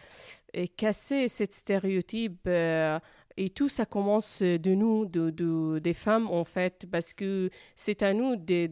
casser 0.77 1.27
cette 1.27 1.53
stéréotype. 1.53 2.47
et 2.47 3.49
tout 3.53 3.69
ça 3.69 3.85
commence 3.85 4.41
de 4.41 4.73
nous, 4.73 5.05
de, 5.05 5.29
de, 5.29 5.79
des 5.79 5.93
femmes, 5.93 6.27
en 6.29 6.43
fait, 6.43 6.85
parce 6.91 7.13
que 7.13 7.49
c'est 7.75 8.01
à 8.01 8.13
nous 8.13 8.35
de, 8.35 8.65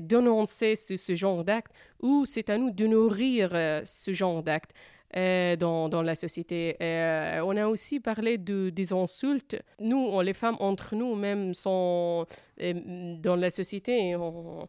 dénoncer 0.00 0.76
ce, 0.76 1.14
genre 1.16 1.44
d'acte 1.44 1.72
ou 2.00 2.24
c'est 2.26 2.48
à 2.48 2.58
nous 2.58 2.70
de 2.70 2.86
nourrir 2.86 3.50
ce 3.84 4.12
genre 4.12 4.42
d'acte. 4.42 4.70
Euh, 5.16 5.54
dans, 5.54 5.88
dans, 5.88 6.02
la 6.02 6.16
société. 6.16 6.76
Euh, 6.82 7.40
on 7.44 7.56
a 7.56 7.68
aussi 7.68 8.00
parlé 8.00 8.36
de, 8.36 8.70
des 8.70 8.92
insultes. 8.92 9.56
Nous, 9.78 10.20
les 10.22 10.34
femmes, 10.34 10.56
entre 10.58 10.96
nous, 10.96 11.14
même 11.14 11.54
sont 11.54 12.26
euh, 12.60 13.14
dans 13.20 13.36
la 13.36 13.50
société, 13.50 14.16
on, 14.16 14.66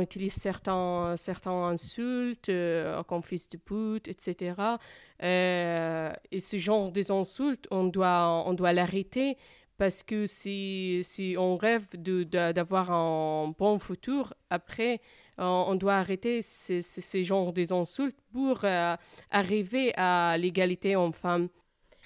utilise 0.00 0.32
certains, 0.32 1.14
certains 1.16 1.68
insultes 1.68 2.50
comme 3.06 3.22
fils 3.22 3.48
de 3.48 3.58
pute, 3.58 4.08
etc. 4.08 4.56
et 5.20 6.40
ce 6.40 6.56
genre 6.56 6.90
d'insultes, 6.90 7.68
on 7.70 7.84
doit, 7.84 8.42
on 8.46 8.54
doit 8.54 8.72
l'arrêter 8.72 9.36
parce 9.78 10.02
que 10.02 10.26
si, 10.26 11.00
si 11.04 11.36
on 11.38 11.56
rêve 11.56 11.86
d'avoir 11.96 12.90
un 12.90 13.54
bon 13.56 13.78
futur, 13.78 14.34
après, 14.50 15.00
on 15.38 15.74
doit 15.74 15.94
arrêter 15.94 16.42
ces, 16.42 16.82
ces, 16.82 17.24
genres 17.24 17.52
d'insultes 17.52 18.18
pour 18.32 18.64
euh, 18.64 18.96
arriver 19.30 19.92
à 19.96 20.36
l'égalité 20.38 20.96
homme-femme. 20.96 21.48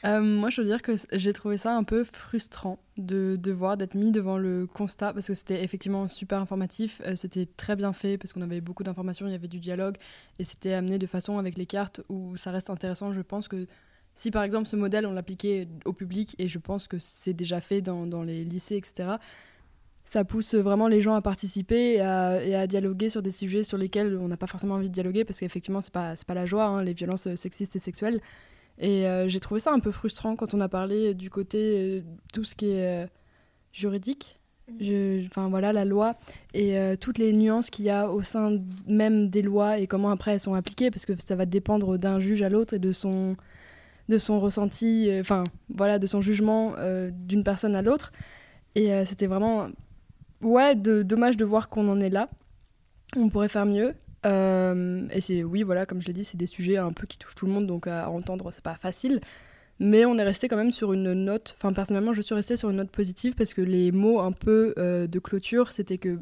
Euh, 0.06 0.20
moi, 0.20 0.48
je 0.48 0.62
veux 0.62 0.66
dire 0.66 0.80
que 0.80 0.92
j'ai 1.12 1.32
trouvé 1.32 1.58
ça 1.58 1.76
un 1.76 1.84
peu 1.84 2.04
frustrant 2.04 2.78
de 2.96 3.36
devoir 3.38 3.76
d'être 3.76 3.94
mis 3.94 4.10
devant 4.10 4.38
le 4.38 4.66
constat 4.66 5.12
parce 5.12 5.26
que 5.26 5.34
c'était 5.34 5.62
effectivement 5.62 6.08
super 6.08 6.40
informatif, 6.40 7.02
euh, 7.04 7.14
c'était 7.16 7.46
très 7.46 7.76
bien 7.76 7.92
fait 7.92 8.16
parce 8.16 8.32
qu'on 8.32 8.40
avait 8.40 8.62
beaucoup 8.62 8.82
d'informations, 8.82 9.26
il 9.26 9.32
y 9.32 9.34
avait 9.34 9.48
du 9.48 9.60
dialogue 9.60 9.96
et 10.38 10.44
c'était 10.44 10.72
amené 10.72 10.98
de 10.98 11.06
façon 11.06 11.38
avec 11.38 11.58
les 11.58 11.66
cartes 11.66 12.00
où 12.08 12.36
ça 12.38 12.50
reste 12.50 12.70
intéressant. 12.70 13.12
Je 13.12 13.20
pense 13.20 13.46
que 13.46 13.66
si 14.14 14.30
par 14.30 14.42
exemple 14.42 14.68
ce 14.68 14.76
modèle 14.76 15.06
on 15.06 15.12
l'appliquait 15.12 15.68
au 15.84 15.92
public 15.92 16.34
et 16.38 16.48
je 16.48 16.58
pense 16.58 16.88
que 16.88 16.98
c'est 16.98 17.34
déjà 17.34 17.60
fait 17.60 17.82
dans, 17.82 18.06
dans 18.06 18.22
les 18.22 18.42
lycées, 18.42 18.76
etc 18.76 19.16
ça 20.10 20.24
pousse 20.24 20.56
vraiment 20.56 20.88
les 20.88 21.00
gens 21.00 21.14
à 21.14 21.22
participer 21.22 21.94
et 21.94 22.00
à, 22.00 22.66
dialoguer 22.66 23.10
sur 23.10 23.22
des 23.22 23.30
sujets 23.30 23.62
sur 23.62 23.78
lesquels 23.78 24.18
on 24.20 24.26
n'a 24.26 24.36
pas 24.36 24.48
forcément 24.48 24.74
envie 24.74 24.88
de 24.88 24.92
dialoguer 24.92 25.24
parce 25.24 25.38
qu'effectivement, 25.38 25.80
c'est 25.80 25.92
pas, 25.92 26.14
pas 26.26 26.34
la 26.34 26.46
joie, 26.46 26.64
hein, 26.64 26.82
les 26.82 26.94
violences 26.94 27.28
euh, 27.28 27.36
sexistes 27.36 27.76
et 27.76 27.78
sexuelles. 27.78 28.20
Et 28.80 29.06
euh, 29.06 29.28
j'ai 29.28 29.38
trouvé 29.38 29.60
ça 29.60 29.70
un 29.70 29.78
peu 29.78 29.92
frustrant 29.92 30.34
quand 30.34 30.52
on 30.52 30.60
a 30.60 30.68
parlé 30.68 31.14
du 31.14 31.30
côté 31.30 31.58
euh, 31.78 32.00
tout 32.32 32.42
ce 32.42 32.56
qui 32.56 32.72
est 32.72 33.06
juridique. 33.72 34.40
Enfin 35.26 35.48
voilà, 35.48 35.72
la 35.72 35.84
loi 35.84 36.16
et 36.54 36.76
toutes 37.00 37.18
les 37.18 37.32
nuances 37.32 37.70
qu'il 37.70 37.84
y 37.84 37.90
a 37.90 38.08
au 38.08 38.22
sein 38.22 38.58
même 38.86 39.28
des 39.28 39.42
lois 39.42 39.78
et 39.78 39.88
comment 39.88 40.10
après 40.10 40.32
elles 40.32 40.40
sont 40.40 40.54
appliquées 40.54 40.92
parce 40.92 41.06
que 41.06 41.12
ça 41.24 41.34
va 41.34 41.44
dépendre 41.44 41.98
d'un 41.98 42.20
juge 42.20 42.42
à 42.42 42.48
l'autre 42.48 42.74
et 42.74 42.78
de 42.78 42.92
son, 42.92 43.36
de 44.08 44.16
son 44.16 44.38
ressenti, 44.38 45.10
enfin 45.18 45.42
voilà, 45.74 45.98
de 45.98 46.06
son 46.06 46.20
jugement 46.20 46.74
d'une 47.10 47.42
personne 47.42 47.74
à 47.74 47.82
l'autre. 47.82 48.12
Et 48.76 49.04
c'était 49.06 49.26
vraiment 49.26 49.70
ouais, 50.42 50.74
de, 50.74 51.02
dommage 51.02 51.36
de 51.36 51.44
voir 51.44 51.68
qu'on 51.68 51.88
en 51.88 52.00
est 52.00 52.10
là. 52.10 52.28
On 53.16 53.28
pourrait 53.28 53.48
faire 53.48 53.66
mieux. 53.66 53.94
Euh, 54.26 55.06
et 55.10 55.20
c'est, 55.20 55.42
oui, 55.42 55.62
voilà, 55.62 55.86
comme 55.86 56.00
je 56.00 56.06
l'ai 56.06 56.12
dit, 56.12 56.24
c'est 56.24 56.36
des 56.36 56.46
sujets 56.46 56.76
un 56.76 56.92
peu 56.92 57.06
qui 57.06 57.18
touchent 57.18 57.34
tout 57.34 57.46
le 57.46 57.52
monde, 57.52 57.66
donc 57.66 57.86
à 57.86 58.10
entendre, 58.10 58.50
c'est 58.52 58.62
pas 58.62 58.74
facile. 58.74 59.20
Mais 59.78 60.04
on 60.04 60.18
est 60.18 60.24
resté 60.24 60.48
quand 60.48 60.56
même 60.56 60.72
sur 60.72 60.92
une 60.92 61.14
note, 61.14 61.54
enfin 61.56 61.72
personnellement 61.72 62.12
je 62.12 62.20
suis 62.20 62.34
restée 62.34 62.58
sur 62.58 62.68
une 62.68 62.76
note 62.76 62.90
positive 62.90 63.34
parce 63.34 63.54
que 63.54 63.62
les 63.62 63.92
mots 63.92 64.20
un 64.20 64.32
peu 64.32 64.74
euh, 64.76 65.06
de 65.06 65.18
clôture, 65.18 65.72
c'était 65.72 65.96
que 65.96 66.18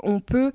on 0.00 0.20
peut, 0.20 0.52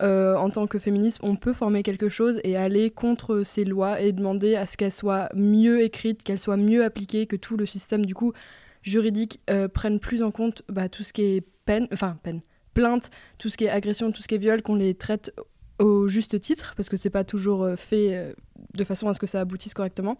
euh, 0.00 0.36
en 0.36 0.48
tant 0.48 0.66
que 0.66 0.78
féministe, 0.78 1.18
on 1.22 1.36
peut 1.36 1.52
former 1.52 1.82
quelque 1.82 2.08
chose 2.08 2.40
et 2.44 2.56
aller 2.56 2.90
contre 2.90 3.42
ces 3.42 3.66
lois 3.66 4.00
et 4.00 4.12
demander 4.12 4.56
à 4.56 4.66
ce 4.66 4.78
qu'elles 4.78 4.90
soient 4.90 5.28
mieux 5.34 5.82
écrites, 5.82 6.22
qu'elles 6.22 6.38
soient 6.38 6.56
mieux 6.56 6.82
appliquées, 6.82 7.26
que 7.26 7.36
tout 7.36 7.58
le 7.58 7.66
système 7.66 8.06
du 8.06 8.14
coup 8.14 8.32
juridique 8.80 9.38
prenne 9.74 10.00
plus 10.00 10.22
en 10.22 10.30
compte 10.30 10.62
bah, 10.70 10.88
tout 10.88 11.02
ce 11.02 11.12
qui 11.12 11.22
est 11.24 11.44
peine, 11.70 11.86
enfin 11.92 12.18
peine, 12.24 12.40
plainte, 12.74 13.10
tout 13.38 13.48
ce 13.48 13.56
qui 13.56 13.64
est 13.64 13.70
agression, 13.70 14.10
tout 14.10 14.22
ce 14.22 14.28
qui 14.28 14.34
est 14.34 14.38
viol, 14.38 14.60
qu'on 14.62 14.74
les 14.74 14.94
traite 14.94 15.32
au 15.78 16.08
juste 16.08 16.40
titre 16.40 16.74
parce 16.76 16.88
que 16.88 16.96
c'est 16.96 17.10
pas 17.10 17.22
toujours 17.22 17.66
fait 17.76 18.34
de 18.74 18.84
façon 18.84 19.08
à 19.08 19.14
ce 19.14 19.20
que 19.20 19.26
ça 19.28 19.40
aboutisse 19.40 19.72
correctement. 19.72 20.18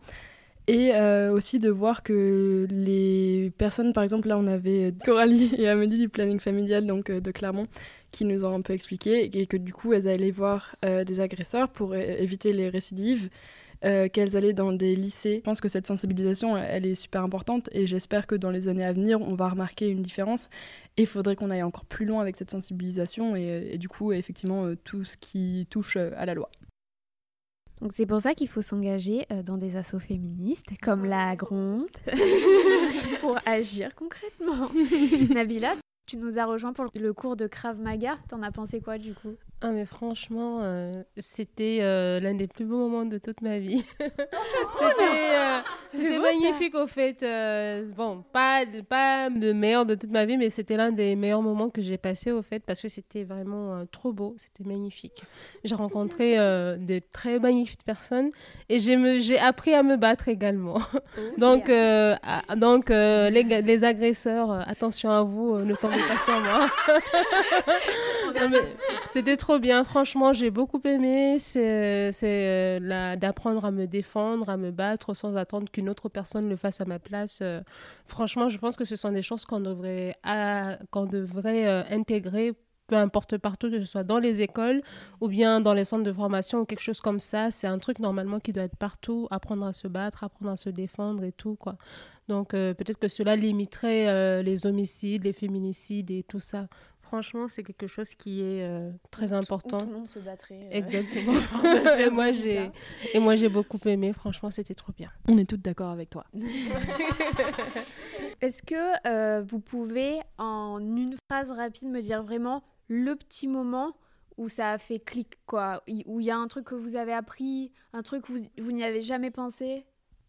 Et 0.66 0.94
euh, 0.94 1.32
aussi 1.32 1.58
de 1.58 1.68
voir 1.68 2.04
que 2.04 2.68
les 2.70 3.50
personnes, 3.58 3.92
par 3.92 4.04
exemple, 4.04 4.28
là 4.28 4.38
on 4.38 4.46
avait 4.46 4.94
Coralie 5.04 5.52
et 5.58 5.68
Amélie 5.68 5.98
du 5.98 6.08
planning 6.08 6.38
familial 6.38 6.86
donc 6.86 7.10
euh, 7.10 7.20
de 7.20 7.32
Clermont 7.32 7.66
qui 8.12 8.24
nous 8.24 8.44
ont 8.44 8.54
un 8.54 8.60
peu 8.60 8.72
expliqué 8.72 9.36
et 9.36 9.46
que 9.46 9.56
du 9.56 9.72
coup 9.72 9.92
elles 9.92 10.06
allaient 10.06 10.30
voir 10.30 10.76
euh, 10.84 11.02
des 11.02 11.18
agresseurs 11.18 11.70
pour 11.70 11.96
éviter 11.96 12.52
les 12.52 12.68
récidives, 12.68 13.30
qu'elles 13.82 14.36
allaient 14.36 14.52
dans 14.52 14.72
des 14.72 14.94
lycées. 14.94 15.36
Je 15.36 15.42
pense 15.42 15.60
que 15.60 15.68
cette 15.68 15.86
sensibilisation 15.86 16.56
elle 16.56 16.86
est 16.86 16.94
super 16.94 17.22
importante 17.22 17.68
et 17.72 17.86
j'espère 17.86 18.26
que 18.26 18.34
dans 18.34 18.50
les 18.50 18.68
années 18.68 18.84
à 18.84 18.92
venir 18.92 19.20
on 19.20 19.34
va 19.34 19.48
remarquer 19.48 19.88
une 19.88 20.02
différence 20.02 20.48
et 20.96 21.02
il 21.02 21.06
faudrait 21.06 21.36
qu'on 21.36 21.50
aille 21.50 21.62
encore 21.62 21.86
plus 21.86 22.04
loin 22.04 22.20
avec 22.20 22.36
cette 22.36 22.50
sensibilisation 22.50 23.36
et, 23.36 23.70
et 23.72 23.78
du 23.78 23.88
coup 23.88 24.12
effectivement 24.12 24.74
tout 24.84 25.04
ce 25.04 25.16
qui 25.16 25.66
touche 25.70 25.96
à 25.96 26.26
la 26.26 26.34
loi. 26.34 26.50
Donc 27.80 27.92
c'est 27.92 28.06
pour 28.06 28.20
ça 28.20 28.34
qu'il 28.34 28.48
faut 28.48 28.60
s'engager 28.60 29.24
euh, 29.32 29.42
dans 29.42 29.56
des 29.56 29.76
assauts 29.76 29.98
féministes 29.98 30.68
comme 30.82 31.06
la 31.06 31.34
Gronde 31.34 31.88
pour 33.20 33.38
agir 33.46 33.94
concrètement. 33.94 34.68
Nabila, 35.30 35.76
tu 36.06 36.18
nous 36.18 36.38
as 36.38 36.44
rejoint 36.44 36.74
pour 36.74 36.86
le 36.94 37.12
cours 37.14 37.36
de 37.36 37.46
Krav 37.46 37.78
Maga. 37.78 38.18
T'en 38.28 38.42
as 38.42 38.52
pensé 38.52 38.80
quoi 38.80 38.98
du 38.98 39.14
coup? 39.14 39.36
Ah 39.62 39.72
mais 39.72 39.84
franchement, 39.84 40.60
euh, 40.62 40.90
c'était 41.18 41.80
euh, 41.82 42.18
l'un 42.18 42.32
des 42.32 42.46
plus 42.46 42.64
beaux 42.64 42.78
moments 42.78 43.04
de 43.04 43.18
toute 43.18 43.42
ma 43.42 43.58
vie. 43.58 43.84
c'était 44.72 45.34
euh, 45.34 46.18
magnifique 46.18 46.74
au 46.74 46.86
fait. 46.86 47.20
bon, 47.94 48.24
pas, 48.32 48.64
pas 48.88 49.28
le 49.28 49.52
meilleur 49.52 49.84
de 49.84 49.94
toute 49.96 50.10
ma 50.10 50.24
vie, 50.24 50.38
mais 50.38 50.48
c'était 50.48 50.78
l'un 50.78 50.92
des 50.92 51.14
meilleurs 51.14 51.42
moments 51.42 51.68
que 51.68 51.82
j'ai 51.82 51.98
passé 51.98 52.32
au 52.32 52.40
fait 52.40 52.60
parce 52.60 52.80
que 52.80 52.88
c'était 52.88 53.24
vraiment 53.24 53.84
trop 53.92 54.14
beau, 54.14 54.34
c'était 54.38 54.66
magnifique. 54.66 55.22
J'ai 55.62 55.74
rencontré 55.74 56.38
des 56.78 57.02
très 57.02 57.38
magnifiques 57.38 57.84
personnes 57.84 58.30
et 58.70 58.78
j'ai 58.78 59.38
appris 59.38 59.74
à 59.74 59.82
me 59.82 59.96
battre 59.96 60.28
également. 60.28 60.78
Oh, 60.94 61.20
donc, 61.36 61.70
donc 62.56 62.88
les, 62.88 63.42
les, 63.42 63.84
agresseurs, 63.84 64.52
attention 64.52 65.10
à 65.10 65.22
vous, 65.22 65.58
ne 65.58 65.74
tombez 65.74 66.00
pas 66.08 66.16
sur 66.16 66.40
moi. 66.40 66.70
c'était 69.08 69.36
trop 69.36 69.49
bien. 69.58 69.84
Franchement, 69.84 70.32
j'ai 70.32 70.50
beaucoup 70.50 70.80
aimé. 70.84 71.38
C'est 71.38 72.12
euh, 72.22 73.16
d'apprendre 73.16 73.64
à 73.64 73.70
me 73.70 73.86
défendre, 73.86 74.48
à 74.48 74.56
me 74.56 74.70
battre 74.70 75.14
sans 75.14 75.36
attendre 75.36 75.70
qu'une 75.70 75.88
autre 75.88 76.08
personne 76.08 76.48
le 76.48 76.56
fasse 76.56 76.80
à 76.80 76.84
ma 76.84 76.98
place. 76.98 77.40
Euh, 77.42 77.60
franchement, 78.06 78.48
je 78.48 78.58
pense 78.58 78.76
que 78.76 78.84
ce 78.84 78.96
sont 78.96 79.12
des 79.12 79.22
choses 79.22 79.44
qu'on 79.44 79.60
devrait, 79.60 80.16
qu'on 80.90 81.06
devrait 81.06 81.66
euh, 81.66 81.82
intégrer 81.90 82.54
peu 82.86 82.96
importe 82.96 83.38
partout, 83.38 83.70
que 83.70 83.78
ce 83.78 83.86
soit 83.86 84.02
dans 84.02 84.18
les 84.18 84.40
écoles 84.40 84.82
ou 85.20 85.28
bien 85.28 85.60
dans 85.60 85.74
les 85.74 85.84
centres 85.84 86.02
de 86.02 86.12
formation 86.12 86.58
ou 86.60 86.64
quelque 86.64 86.80
chose 86.80 87.00
comme 87.00 87.20
ça. 87.20 87.52
C'est 87.52 87.68
un 87.68 87.78
truc 87.78 88.00
normalement 88.00 88.40
qui 88.40 88.52
doit 88.52 88.64
être 88.64 88.76
partout, 88.76 89.28
apprendre 89.30 89.64
à 89.64 89.72
se 89.72 89.86
battre, 89.86 90.24
apprendre 90.24 90.50
à 90.50 90.56
se 90.56 90.70
défendre 90.70 91.22
et 91.22 91.30
tout. 91.30 91.54
quoi. 91.54 91.76
Donc 92.26 92.48
peut-être 92.50 92.98
que 92.98 93.06
cela 93.06 93.36
limiterait 93.36 94.42
les 94.42 94.66
homicides, 94.66 95.22
les 95.22 95.32
féminicides 95.32 96.10
et 96.10 96.24
tout 96.24 96.40
ça. 96.40 96.66
Franchement, 97.10 97.48
c'est 97.48 97.64
quelque 97.64 97.88
chose 97.88 98.14
qui 98.14 98.40
est 98.40 98.62
euh, 98.62 98.92
très 99.10 99.32
important. 99.32 99.80
tout 99.80 99.86
le 99.86 99.92
monde 99.92 100.06
se 100.06 100.20
battrait. 100.20 100.60
Euh, 100.62 100.70
Exactement. 100.70 101.32
et, 101.98 102.08
moi, 102.08 102.30
j'ai, 102.30 102.70
et 103.12 103.18
moi, 103.18 103.34
j'ai 103.34 103.48
beaucoup 103.48 103.80
aimé. 103.86 104.12
Franchement, 104.12 104.52
c'était 104.52 104.76
trop 104.76 104.92
bien. 104.96 105.10
On 105.26 105.36
est 105.36 105.44
toutes 105.44 105.60
d'accord 105.60 105.90
avec 105.90 106.08
toi. 106.08 106.24
Est-ce 108.40 108.62
que 108.62 109.08
euh, 109.08 109.42
vous 109.42 109.58
pouvez, 109.58 110.20
en 110.38 110.78
une 110.78 111.16
phrase 111.28 111.50
rapide, 111.50 111.88
me 111.88 112.00
dire 112.00 112.22
vraiment 112.22 112.62
le 112.86 113.16
petit 113.16 113.48
moment 113.48 113.96
où 114.36 114.48
ça 114.48 114.70
a 114.70 114.78
fait 114.78 115.00
clic, 115.00 115.30
quoi? 115.46 115.82
Où 116.06 116.20
il 116.20 116.26
y 116.26 116.30
a 116.30 116.36
un 116.36 116.46
truc 116.46 116.66
que 116.66 116.76
vous 116.76 116.94
avez 116.94 117.12
appris, 117.12 117.72
un 117.92 118.02
truc 118.02 118.22
que 118.22 118.30
vous, 118.30 118.38
vous 118.56 118.70
n'y 118.70 118.84
avez 118.84 119.02
jamais 119.02 119.32
pensé? 119.32 119.84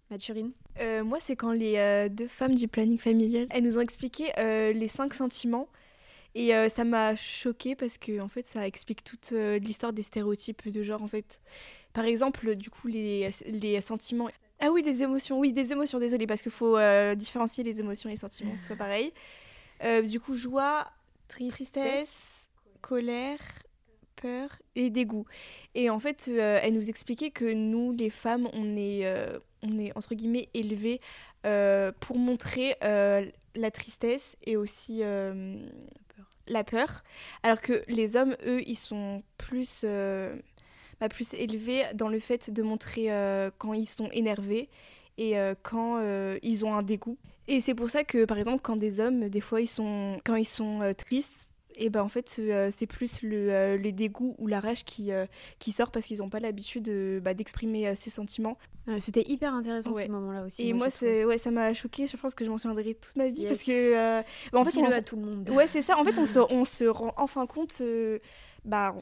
Mathurine? 0.10 0.52
Moi, 1.04 1.20
c'est 1.20 1.36
quand 1.36 1.52
les 1.52 2.10
deux 2.10 2.26
femmes 2.26 2.56
du 2.56 2.68
planning 2.68 2.98
familial, 2.98 3.46
elles 3.52 3.64
nous 3.64 3.78
ont 3.78 3.82
expliqué 3.82 4.32
les 4.36 4.88
cinq 4.88 5.14
sentiments 5.14 5.68
et 6.34 6.56
euh, 6.56 6.70
ça 6.70 6.84
m'a 6.84 7.16
choqué 7.16 7.76
parce 7.76 7.98
que 7.98 8.22
en 8.22 8.28
fait, 8.28 8.46
ça 8.46 8.66
explique 8.66 9.04
toute 9.04 9.32
euh, 9.34 9.60
l'histoire 9.60 9.92
des 9.92 10.02
stéréotypes 10.02 10.70
de 10.70 10.82
genre 10.82 11.02
en 11.02 11.08
fait. 11.08 11.42
Par 11.94 12.06
exemple, 12.06 12.56
du 12.56 12.70
coup, 12.70 12.88
les, 12.88 13.30
les 13.48 13.82
sentiments. 13.82 14.30
Ah 14.60 14.72
oui, 14.72 14.82
des 14.82 15.04
émotions. 15.04 15.40
Oui, 15.40 15.52
des 15.52 15.72
émotions. 15.74 16.00
Désolée, 16.00 16.28
parce 16.28 16.42
qu'il 16.42 16.52
faut 16.52 16.78
euh, 16.78 17.16
différencier 17.16 17.64
les 17.64 17.80
émotions 17.82 18.10
et 18.10 18.14
les 18.14 18.18
sentiments. 18.18 18.54
C'est 18.58 18.70
pas 18.70 18.76
pareil. 18.76 19.12
du 20.08 20.20
coup, 20.20 20.34
joie, 20.34 20.88
tristesse, 21.28 22.48
colère, 22.80 23.40
peur 24.16 24.50
et 24.76 24.90
dégoût. 24.90 25.26
Et 25.76 25.90
en 25.90 26.00
fait, 26.00 26.30
elle 26.30 26.74
nous 26.74 26.90
expliquait 26.90 27.32
que 27.32 27.52
nous, 27.52 27.92
les 27.92 28.10
femmes, 28.10 28.48
on 28.54 28.78
est, 28.78 29.06
on 29.64 29.80
est 29.80 29.92
entre 29.98 30.16
guillemets 30.16 30.48
élevées 30.54 31.02
pour 32.00 32.18
montrer 32.18 32.78
la 32.82 33.72
tristesse 33.72 34.38
et 34.44 34.56
aussi 34.56 35.02
la 36.48 36.64
peur, 36.64 37.04
alors 37.44 37.62
que 37.62 37.84
les 37.88 38.16
hommes, 38.16 38.36
eux, 38.46 38.62
ils 38.68 38.76
sont 38.76 39.24
plus, 39.38 39.82
euh, 39.84 40.36
bah, 41.00 41.10
plus 41.10 41.34
élevés 41.34 41.84
dans 41.94 42.08
le 42.08 42.20
fait 42.20 42.52
de 42.52 42.64
montrer 42.64 43.12
euh, 43.12 43.52
quand 43.58 43.74
ils 43.74 43.88
sont 43.88 44.10
énervés 44.12 44.70
et 45.18 45.38
euh, 45.38 45.56
quand 45.62 46.02
ils 46.42 46.66
ont 46.66 46.76
un 46.76 46.84
dégoût. 46.84 47.18
Et 47.48 47.60
c'est 47.60 47.76
pour 47.76 47.90
ça 47.90 48.04
que, 48.04 48.26
par 48.26 48.38
exemple, 48.38 48.62
quand 48.62 48.78
des 48.78 49.00
hommes, 49.00 49.30
des 49.30 49.42
fois, 49.42 49.62
ils 49.62 49.68
sont, 49.68 50.20
quand 50.24 50.36
ils 50.36 50.46
sont 50.46 50.94
tristes, 50.98 51.48
et 51.76 51.90
ben 51.90 52.02
en 52.02 52.08
fait 52.08 52.42
c'est 52.72 52.88
plus 52.88 53.22
le, 53.22 53.78
le, 53.78 53.92
dégoût 53.92 54.36
ou 54.38 54.48
la 54.48 54.60
rage 54.60 54.84
qui, 54.84 55.12
qui 55.60 55.72
sort 55.72 55.92
parce 55.92 56.06
qu'ils 56.06 56.20
n'ont 56.20 56.30
pas 56.30 56.40
l'habitude 56.40 56.90
bah, 57.22 57.34
d'exprimer 57.34 57.96
ses 57.96 58.10
sentiments. 58.10 58.58
C'était 59.00 59.24
hyper 59.28 59.54
intéressant 59.54 59.94
ce 59.94 60.08
moment-là 60.08 60.44
aussi. 60.44 60.68
Et 60.68 60.74
moi, 60.74 60.90
c'est 60.90 61.24
ouais, 61.24 61.38
ça 61.38 61.52
m'a 61.52 61.74
choqué. 61.74 62.08
Je 62.08 62.18
pense 62.18 62.34
que 62.34 62.44
je 62.44 62.50
m'en 62.50 62.58
souviendrai 62.58 62.96
toute 62.96 63.16
ma 63.16 63.30
vie 63.30 63.46
parce 63.46 63.64
que 63.64 63.72
euh, 63.72 64.22
bah, 64.52 64.60
en 64.60 64.66
fait, 64.66 64.78
on 64.78 64.86
à 64.86 65.02
tout 65.02 65.16
le 65.16 65.24
monde. 65.24 65.50
Ouais, 65.50 65.68
c'est 65.68 65.82
ça. 65.82 65.98
En 65.98 66.04
fait, 66.04 66.18
on 66.18 66.26
se, 66.26 66.40
on 66.54 66.66
se 66.66 66.86
rend 66.86 67.14
enfin 67.18 67.46
compte, 67.46 67.78
euh, 67.82 68.20
bah 68.66 68.96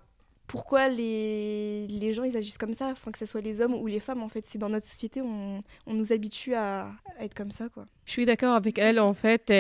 pourquoi 0.50 0.90
les, 0.90 1.86
les 1.88 2.12
gens 2.12 2.24
ils 2.24 2.36
agissent 2.36 2.58
comme 2.58 2.74
ça, 2.74 2.88
enfin 2.88 3.12
que 3.12 3.20
ce 3.20 3.28
soit 3.28 3.40
les 3.40 3.62
hommes 3.62 3.76
ou 3.76 3.86
les 3.86 4.00
femmes 4.00 4.24
en 4.24 4.30
fait, 4.30 4.48
c'est 4.48 4.58
dans 4.58 4.68
notre 4.68 4.88
société 4.88 5.22
on, 5.22 5.62
on 5.86 5.94
nous 5.94 6.12
habitue 6.12 6.56
à, 6.56 6.92
être 7.20 7.36
comme 7.36 7.52
ça 7.52 7.70
quoi. 7.70 7.86
Je 8.06 8.14
suis 8.14 8.26
d'accord 8.26 8.56
avec 8.56 8.80
elle 8.80 9.00
en 9.00 9.14
fait, 9.14 9.54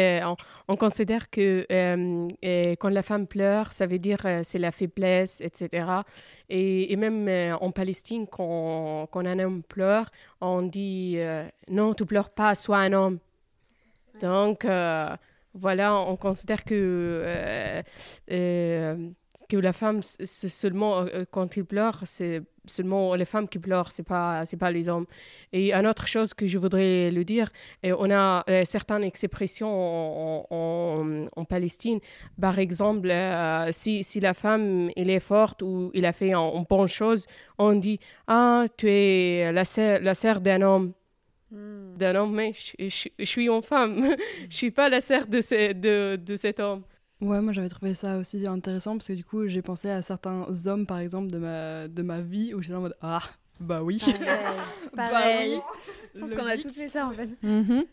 on, 0.67 0.75
considère 0.75 1.29
que 1.29 1.67
euh, 1.71 2.75
quand 2.79 2.89
la 2.89 3.03
femme 3.03 3.27
pleure, 3.27 3.71
ça 3.71 3.85
veut 3.85 3.99
dire 3.99 4.17
c'est 4.43 4.57
la 4.57 4.71
faiblesse, 4.71 5.41
etc. 5.41 5.85
Et, 6.49 6.91
et 6.91 6.95
même 6.95 7.27
euh, 7.27 7.55
en 7.57 7.69
Palestine, 7.69 8.25
quand, 8.25 9.07
quand, 9.11 9.23
un 9.27 9.37
homme 9.37 9.61
pleure, 9.61 10.09
on 10.41 10.63
dit 10.63 11.17
euh, 11.17 11.47
non, 11.69 11.93
tu 11.93 12.07
pleures 12.07 12.31
pas, 12.31 12.55
sois 12.55 12.79
un 12.79 12.93
homme. 12.93 13.19
Donc 14.21 14.65
voilà, 15.53 15.95
on 15.95 16.15
considère 16.15 16.63
que 16.63 17.83
que 19.49 19.57
la 19.57 19.73
femme, 19.73 20.01
c'est 20.03 20.49
seulement 20.49 21.01
euh, 21.01 21.25
quand 21.31 21.57
il 21.57 21.65
pleure, 21.65 22.01
c'est 22.05 22.41
seulement 22.65 23.15
les 23.15 23.25
femmes 23.25 23.47
qui 23.49 23.57
pleurent, 23.57 23.91
c'est 23.91 24.03
pas 24.03 24.45
c'est 24.45 24.57
pas 24.57 24.71
les 24.71 24.87
hommes. 24.87 25.07
Et 25.51 25.73
une 25.73 25.87
autre 25.87 26.07
chose 26.07 26.33
que 26.35 26.45
je 26.45 26.57
voudrais 26.59 27.09
le 27.11 27.23
dire, 27.25 27.49
et 27.81 27.91
on 27.91 28.09
a 28.11 28.43
euh, 28.47 28.61
certaines 28.63 29.03
expressions 29.03 30.45
en, 30.51 31.27
en, 31.35 31.45
Palestine. 31.45 31.99
Par 32.39 32.59
exemple, 32.59 33.09
euh, 33.09 33.71
si, 33.71 34.03
si 34.03 34.19
la 34.19 34.35
femme 34.35 34.91
elle 34.95 35.09
est 35.09 35.19
forte 35.19 35.63
ou 35.63 35.89
il 35.95 36.05
a 36.05 36.13
fait 36.13 36.31
une, 36.33 36.65
bonne 36.69 36.87
chose, 36.87 37.25
on 37.57 37.73
dit 37.73 37.99
ah 38.27 38.65
tu 38.77 38.87
es 38.87 39.51
la 39.51 39.65
sœur 39.65 39.99
la 40.01 40.13
sœur 40.13 40.39
d'un 40.39 40.61
homme. 40.61 40.93
Hmm. 41.51 41.97
D'un 41.97 42.15
homme, 42.15 42.35
mais 42.35 42.53
je, 42.53 43.09
je, 43.17 43.25
suis 43.25 43.47
une 43.47 43.63
femme. 43.63 44.15
je 44.51 44.55
suis 44.55 44.69
pas 44.69 44.87
la 44.87 45.01
sœur 45.01 45.25
de, 45.25 45.41
ce, 45.41 45.73
de, 45.73 46.15
de 46.15 46.35
cet 46.35 46.59
homme. 46.59 46.83
Ouais, 47.21 47.41
moi 47.41 47.51
j'avais 47.51 47.69
trouvé 47.69 47.93
ça 47.93 48.17
aussi 48.17 48.47
intéressant 48.47 48.97
parce 48.97 49.07
que 49.07 49.13
du 49.13 49.25
coup 49.25 49.47
j'ai 49.47 49.61
pensé 49.61 49.89
à 49.89 50.01
certains 50.01 50.47
hommes 50.67 50.85
par 50.85 50.99
exemple 50.99 51.29
de 51.29 51.37
ma, 51.37 51.87
de 51.87 52.01
ma 52.01 52.21
vie 52.21 52.53
où 52.53 52.61
j'étais 52.61 52.75
en 52.75 52.81
mode 52.81 52.95
Ah, 53.01 53.21
bah 53.59 53.83
oui. 53.83 53.99
Pareil. 54.95 55.57
bah 55.57 55.63
oui. 56.15 56.19
Parce 56.19 56.33
qu'on 56.33 56.45
a 56.45 56.57
toutes 56.57 56.73
fait 56.73 56.87
ça 56.87 57.07
en 57.07 57.11
fait. 57.11 57.29
Mhm. 57.43 57.83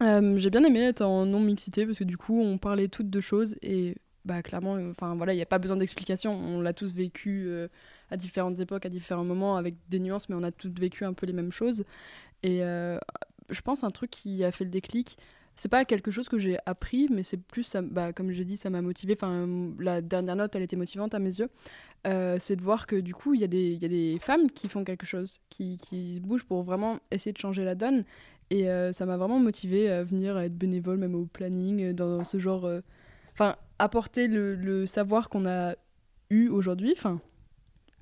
Euh, 0.00 0.38
j'ai 0.38 0.50
bien 0.50 0.62
aimé 0.64 0.80
être 0.80 1.02
en 1.02 1.24
non-mixité 1.24 1.86
parce 1.86 1.98
que 1.98 2.04
du 2.04 2.16
coup 2.16 2.40
on 2.40 2.58
parlait 2.58 2.88
toutes 2.88 3.10
de 3.10 3.20
choses 3.20 3.56
et 3.62 3.96
bah, 4.24 4.42
clairement, 4.42 4.76
enfin 4.90 5.14
voilà, 5.14 5.32
il 5.32 5.36
n'y 5.36 5.42
a 5.42 5.46
pas 5.46 5.58
besoin 5.58 5.78
d'explication. 5.78 6.32
On 6.34 6.60
l'a 6.60 6.74
tous 6.74 6.92
vécu 6.92 7.50
à 8.10 8.16
différentes 8.18 8.60
époques, 8.60 8.84
à 8.84 8.90
différents 8.90 9.24
moments, 9.24 9.56
avec 9.56 9.76
des 9.88 9.98
nuances, 10.00 10.28
mais 10.28 10.34
on 10.34 10.42
a 10.42 10.52
tous 10.52 10.70
vécu 10.78 11.06
un 11.06 11.14
peu 11.14 11.24
les 11.24 11.32
mêmes 11.32 11.50
choses. 11.52 11.86
Et 12.42 12.58
je 12.58 13.60
pense 13.62 13.84
un 13.84 13.90
truc 13.90 14.10
qui 14.10 14.44
a 14.44 14.50
fait 14.50 14.64
le 14.64 14.70
déclic, 14.70 15.16
c'est 15.58 15.68
pas 15.68 15.84
quelque 15.84 16.12
chose 16.12 16.28
que 16.28 16.38
j'ai 16.38 16.56
appris, 16.66 17.08
mais 17.10 17.24
c'est 17.24 17.36
plus, 17.36 17.64
ça, 17.64 17.82
bah, 17.82 18.12
comme 18.12 18.30
j'ai 18.30 18.44
dit, 18.44 18.56
ça 18.56 18.70
m'a 18.70 18.80
motivé. 18.80 19.16
Enfin, 19.20 19.72
la 19.80 20.00
dernière 20.00 20.36
note, 20.36 20.54
elle 20.54 20.62
était 20.62 20.76
motivante 20.76 21.14
à 21.14 21.18
mes 21.18 21.34
yeux. 21.34 21.48
Euh, 22.06 22.36
c'est 22.38 22.54
de 22.54 22.62
voir 22.62 22.86
que 22.86 22.94
du 22.94 23.12
coup, 23.12 23.34
il 23.34 23.40
y, 23.40 23.44
a 23.44 23.48
des 23.48 24.18
femmes 24.20 24.52
qui 24.52 24.68
font 24.68 24.84
quelque 24.84 25.04
chose, 25.04 25.40
qui, 25.50 25.76
qui 25.76 26.14
se 26.14 26.20
bougent 26.20 26.44
pour 26.44 26.62
vraiment 26.62 27.00
essayer 27.10 27.32
de 27.32 27.38
changer 27.38 27.64
la 27.64 27.74
donne. 27.74 28.04
Et 28.50 28.70
euh, 28.70 28.92
ça 28.92 29.04
m'a 29.04 29.16
vraiment 29.16 29.40
motivé 29.40 29.90
à 29.90 30.04
venir 30.04 30.36
à 30.36 30.44
être 30.44 30.56
bénévole, 30.56 30.96
même 30.96 31.16
au 31.16 31.24
planning, 31.24 31.86
euh, 31.86 31.92
dans 31.92 32.22
ce 32.22 32.38
genre. 32.38 32.70
Enfin, 33.32 33.56
apporter 33.80 34.28
le, 34.28 34.86
savoir 34.86 35.28
qu'on 35.28 35.44
a 35.44 35.74
eu 36.30 36.46
aujourd'hui. 36.50 36.94
Enfin, 36.96 37.20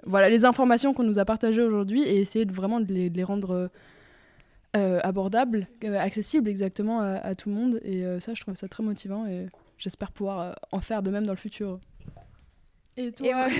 voilà, 0.04 0.28
les 0.28 0.44
informations 0.44 0.92
qu'on 0.92 1.04
nous 1.04 1.18
a 1.18 1.24
partagées 1.24 1.62
aujourd'hui 1.62 2.02
et 2.02 2.20
essayer 2.20 2.44
de 2.44 2.52
vraiment 2.52 2.80
de 2.80 2.92
les 2.92 3.24
rendre 3.24 3.70
euh, 4.76 5.00
abordable, 5.02 5.66
euh, 5.84 5.98
accessible 5.98 6.48
exactement 6.50 7.00
à, 7.00 7.34
tout 7.34 7.48
le 7.48 7.54
monde. 7.54 7.80
Et 7.82 8.04
euh, 8.04 8.20
ça, 8.20 8.34
je 8.34 8.42
trouve 8.42 8.54
ça 8.54 8.68
très 8.68 8.82
motivant 8.82 9.26
et 9.26 9.46
j'espère 9.78 10.12
pouvoir 10.12 10.54
en 10.70 10.80
faire 10.80 11.02
de 11.02 11.10
même 11.10 11.24
dans 11.24 11.32
le 11.32 11.38
futur. 11.38 11.80
Et 12.96 13.10
toi 13.12 13.48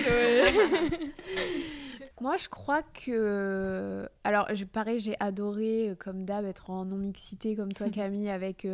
Moi, 2.20 2.36
je 2.38 2.48
crois 2.48 2.80
que. 2.82 4.08
Alors, 4.24 4.48
pareil, 4.72 5.00
j'ai 5.00 5.16
adoré, 5.20 5.94
comme 5.98 6.24
d'hab, 6.24 6.46
être 6.46 6.70
en 6.70 6.86
non-mixité, 6.86 7.54
comme 7.56 7.72
toi, 7.72 7.88
Camille, 7.92 8.30
avec 8.30 8.66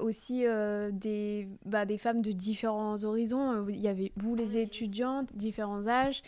aussi 0.00 0.44
des, 0.92 1.48
bah, 1.64 1.84
des 1.84 1.98
femmes 1.98 2.22
de 2.22 2.32
différents 2.32 3.02
horizons. 3.02 3.66
Il 3.68 3.80
y 3.80 3.88
avait 3.88 4.12
vous, 4.16 4.34
les 4.34 4.56
étudiantes, 4.56 5.34
différents 5.34 5.86
âges, 5.88 6.22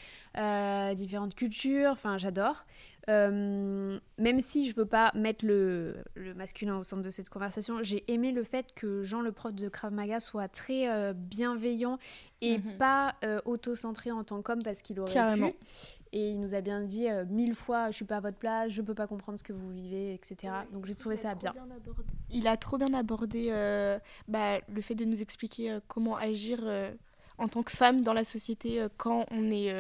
différentes 0.97 1.35
cultures. 1.35 1.91
Enfin, 1.93 2.19
j'adore. 2.19 2.65
Euh, 3.09 3.99
même 4.19 4.41
si 4.41 4.69
je 4.69 4.77
veux 4.77 4.87
pas 4.87 5.11
mettre 5.15 5.45
le, 5.45 5.97
le, 6.15 6.35
masculin 6.35 6.79
au 6.79 6.85
centre 6.85 7.03
de 7.03 7.11
cette 7.11 7.29
conversation, 7.29 7.83
j'ai 7.83 8.05
aimé 8.13 8.31
le 8.31 8.45
fait 8.45 8.73
que 8.75 9.03
Jean, 9.03 9.21
le 9.23 9.33
prof 9.33 9.53
de 9.53 9.69
Krav 9.69 9.93
Maga, 9.93 10.21
soit 10.21 10.47
très 10.49 10.89
euh, 10.89 11.13
bienveillant 11.13 11.99
et 12.41 12.59
mhm. 12.59 12.77
pas 12.79 13.17
euh, 13.25 13.41
auto-centré 13.45 14.13
en 14.13 14.23
tant 14.23 14.41
qu'homme 14.43 14.63
parce 14.63 14.83
qu'il 14.83 15.01
aurait 15.01 15.13
Carrément. 15.13 15.51
pu. 15.51 15.57
Et 16.13 16.31
il 16.31 16.41
nous 16.41 16.55
a 16.55 16.61
bien 16.61 16.83
dit 16.83 17.07
mille 17.31 17.55
fois, 17.55 17.91
je 17.91 17.97
suis 17.97 18.05
pas 18.05 18.19
à 18.19 18.21
votre 18.21 18.37
place, 18.37 18.71
je 18.71 18.83
peux 18.83 18.95
pas 18.95 19.07
comprendre 19.07 19.39
ce 19.39 19.43
que 19.43 19.55
vous 19.55 19.73
vivez, 19.73 20.13
etc. 20.13 20.53
Donc 20.71 20.85
j'ai 20.85 20.95
trouvé 20.95 21.17
ça 21.17 21.35
bien. 21.35 21.55
il 22.29 22.47
a 22.47 22.59
trop 22.59 22.77
bien 22.77 22.93
abordé 22.93 23.47
bah, 24.29 24.59
le 24.69 24.81
fait 24.83 24.95
de 24.95 25.07
nous 25.07 25.23
expliquer 25.23 25.79
comment 25.89 26.17
agir 26.17 26.61
en 27.39 27.49
tant 27.49 27.63
que 27.63 27.73
femme 27.73 28.03
dans 28.03 28.13
la 28.13 28.25
société 28.25 28.87
quand 28.99 29.25
on 29.31 29.51
est 29.51 29.73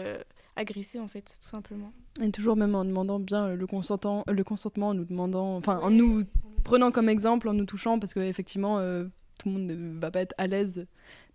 agressé 0.57 0.99
en 0.99 1.09
fait, 1.09 1.35
tout 1.41 1.49
simplement. 1.49 1.93
Et 2.21 2.31
toujours 2.31 2.57
même 2.57 2.75
en 2.75 2.85
demandant 2.85 3.19
bien 3.19 3.49
le, 3.55 3.67
consentant, 3.67 4.25
le 4.29 4.45
consentement, 4.45 4.89
en 4.89 4.95
nous 4.95 5.05
demandant, 5.05 5.57
enfin 5.57 5.79
en 5.81 5.91
nous 5.91 6.25
prenant 6.65 6.91
comme 6.91 7.09
exemple, 7.09 7.49
en 7.49 7.55
nous 7.55 7.65
touchant, 7.65 7.99
parce 7.99 8.15
qu'effectivement, 8.15 8.79
euh, 8.79 9.05
tout 9.39 9.49
le 9.49 9.55
monde 9.55 9.67
ne 9.67 10.01
va 10.01 10.11
pas 10.11 10.21
être 10.21 10.35
à 10.39 10.47
l'aise. 10.47 10.87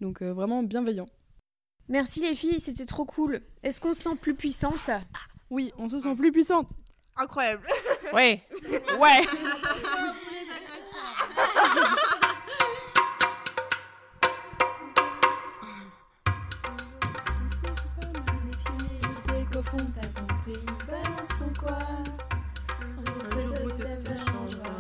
Donc 0.02 0.22
euh, 0.22 0.34
vraiment 0.34 0.64
bienveillant. 0.64 1.08
Merci 1.90 2.22
les 2.22 2.36
filles, 2.36 2.60
c'était 2.60 2.86
trop 2.86 3.06
cool. 3.06 3.42
Est-ce 3.64 3.80
qu'on 3.80 3.94
se 3.94 4.04
sent 4.04 4.16
plus 4.22 4.36
puissante? 4.36 4.90
Oui, 5.50 5.72
on 5.78 5.88
se 5.88 6.00
sent 6.00 6.16
plus 6.16 6.32
puissante. 6.32 6.70
Incroyable. 7.16 7.66
Ouais. 8.14 8.42
ouais. 9.00 9.26
fond 19.68 19.92
t'as 19.94 20.10
compris, 20.22 20.66
balance 20.88 21.34
ton 21.40 21.52
quoi 21.60 21.78
Un 22.98 23.40
jour 23.40 23.54
peut-être 23.54 23.94
ça 23.94 24.16
changera, 24.16 24.78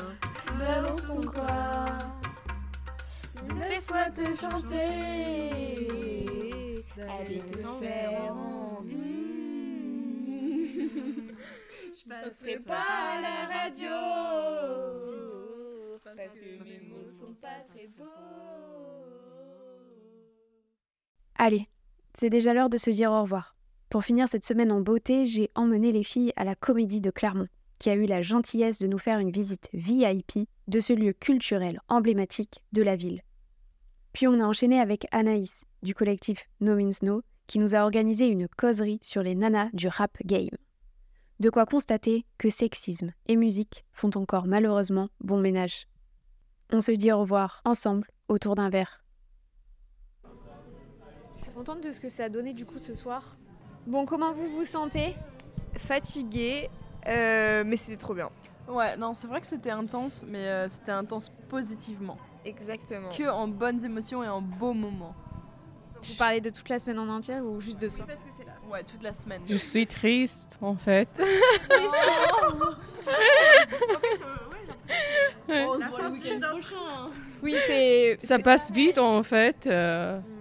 balance 0.57 1.07
ton 1.07 1.21
quoi 1.21 1.87
Laisse-moi 3.69 4.05
te 4.11 4.33
chanter, 4.33 4.75
allez 6.97 7.41
te 7.41 7.57
faire 7.79 8.33
en 8.33 8.83
Je 11.97 12.03
passerai 12.09 12.57
pas 12.59 12.85
à 13.15 13.21
la 13.21 13.37
radio 13.59 13.95
Parce 16.03 16.35
que 16.35 16.63
mes 16.63 16.79
mots 16.87 17.05
sont 17.05 17.33
pas 17.41 17.59
très 17.69 17.87
beaux 17.87 18.05
Allez, 21.35 21.67
c'est 22.17 22.29
déjà 22.29 22.53
l'heure 22.53 22.69
de 22.69 22.77
se 22.77 22.89
dire 22.89 23.11
au 23.11 23.21
revoir. 23.23 23.56
Pour 23.89 24.03
finir 24.03 24.27
cette 24.27 24.45
semaine 24.45 24.73
en 24.73 24.81
beauté, 24.81 25.25
j'ai 25.25 25.49
emmené 25.55 25.93
les 25.93 26.03
filles 26.03 26.33
à 26.35 26.43
la 26.43 26.55
Comédie 26.55 26.99
de 26.99 27.09
Clermont, 27.09 27.47
qui 27.79 27.89
a 27.89 27.95
eu 27.95 28.05
la 28.05 28.21
gentillesse 28.21 28.79
de 28.79 28.87
nous 28.87 28.97
faire 28.97 29.19
une 29.19 29.31
visite 29.31 29.69
VIP 29.71 30.49
de 30.67 30.81
ce 30.81 30.91
lieu 30.91 31.13
culturel 31.13 31.79
emblématique 31.87 32.61
de 32.73 32.81
la 32.81 32.97
ville. 32.97 33.21
Puis 34.11 34.27
on 34.27 34.41
a 34.41 34.45
enchaîné 34.45 34.81
avec 34.81 35.07
Anaïs, 35.11 35.63
du 35.83 35.93
collectif 35.93 36.49
No 36.59 36.75
Means 36.75 36.99
No, 37.01 37.21
qui 37.45 37.59
nous 37.59 37.75
a 37.75 37.83
organisé 37.83 38.27
une 38.27 38.49
causerie 38.49 38.99
sur 39.01 39.23
les 39.23 39.35
nanas 39.35 39.69
du 39.71 39.87
rap 39.87 40.17
game. 40.25 40.57
De 41.39 41.49
quoi 41.49 41.65
constater 41.65 42.25
que 42.37 42.49
sexisme 42.49 43.13
et 43.27 43.37
musique 43.37 43.85
font 43.93 44.09
encore 44.15 44.47
malheureusement 44.47 45.07
bon 45.21 45.39
ménage. 45.39 45.87
On 46.73 46.81
se 46.81 46.91
dit 46.91 47.13
au 47.13 47.19
revoir 47.19 47.61
ensemble 47.63 48.09
autour 48.27 48.55
d'un 48.55 48.69
verre. 48.69 49.01
Je 51.37 51.43
suis 51.43 51.51
contente 51.51 51.81
de 51.81 51.93
ce 51.93 52.01
que 52.01 52.09
ça 52.09 52.25
a 52.25 52.29
donné 52.29 52.53
du 52.53 52.65
coup 52.65 52.79
ce 52.79 52.93
soir. 52.93 53.37
Bon, 53.87 54.05
comment 54.05 54.33
vous 54.33 54.49
vous 54.49 54.65
sentez? 54.65 55.15
Fatiguée, 55.77 56.69
euh, 57.07 57.63
mais 57.65 57.77
c'était 57.77 57.95
trop 57.95 58.13
bien. 58.13 58.29
Ouais, 58.67 58.97
non, 58.97 59.13
c'est 59.13 59.27
vrai 59.27 59.39
que 59.39 59.47
c'était 59.47 59.69
intense, 59.69 60.25
mais 60.27 60.45
euh, 60.45 60.67
c'était 60.67 60.91
intense 60.91 61.31
positivement. 61.47 62.17
Exactement. 62.43 63.07
Que 63.17 63.29
en 63.29 63.47
bonnes 63.47 63.85
émotions 63.85 64.21
et 64.25 64.27
en 64.27 64.41
beaux 64.41 64.73
moments. 64.73 65.15
Vous 66.03 66.15
parlez 66.15 66.41
de 66.41 66.49
toute 66.49 66.67
la 66.67 66.79
semaine 66.79 66.99
en 66.99 67.07
entière 67.07 67.45
ou 67.45 67.61
juste 67.61 67.79
de 67.79 67.87
ça? 67.87 68.03
parce 68.05 68.23
que 68.23 68.29
c'est 68.37 68.45
là. 68.45 68.51
Ouais, 68.69 68.83
toute 68.83 69.01
la 69.01 69.13
semaine. 69.13 69.41
Je 69.47 69.55
suis 69.55 69.87
triste, 69.87 70.57
en 70.61 70.75
fait. 70.75 71.07
On 75.49 75.73
se 75.81 75.89
voit 75.89 76.01
le 76.01 76.09
week-end 76.09 76.39
prochain. 76.51 77.09
Oui, 77.41 77.55
c'est. 77.65 78.17
Ça 78.19 78.37
passe 78.37 78.69
vite, 78.69 78.97
en 78.97 79.23
fait. 79.23 79.65
Euh. 79.65 80.19
Mm. 80.19 80.36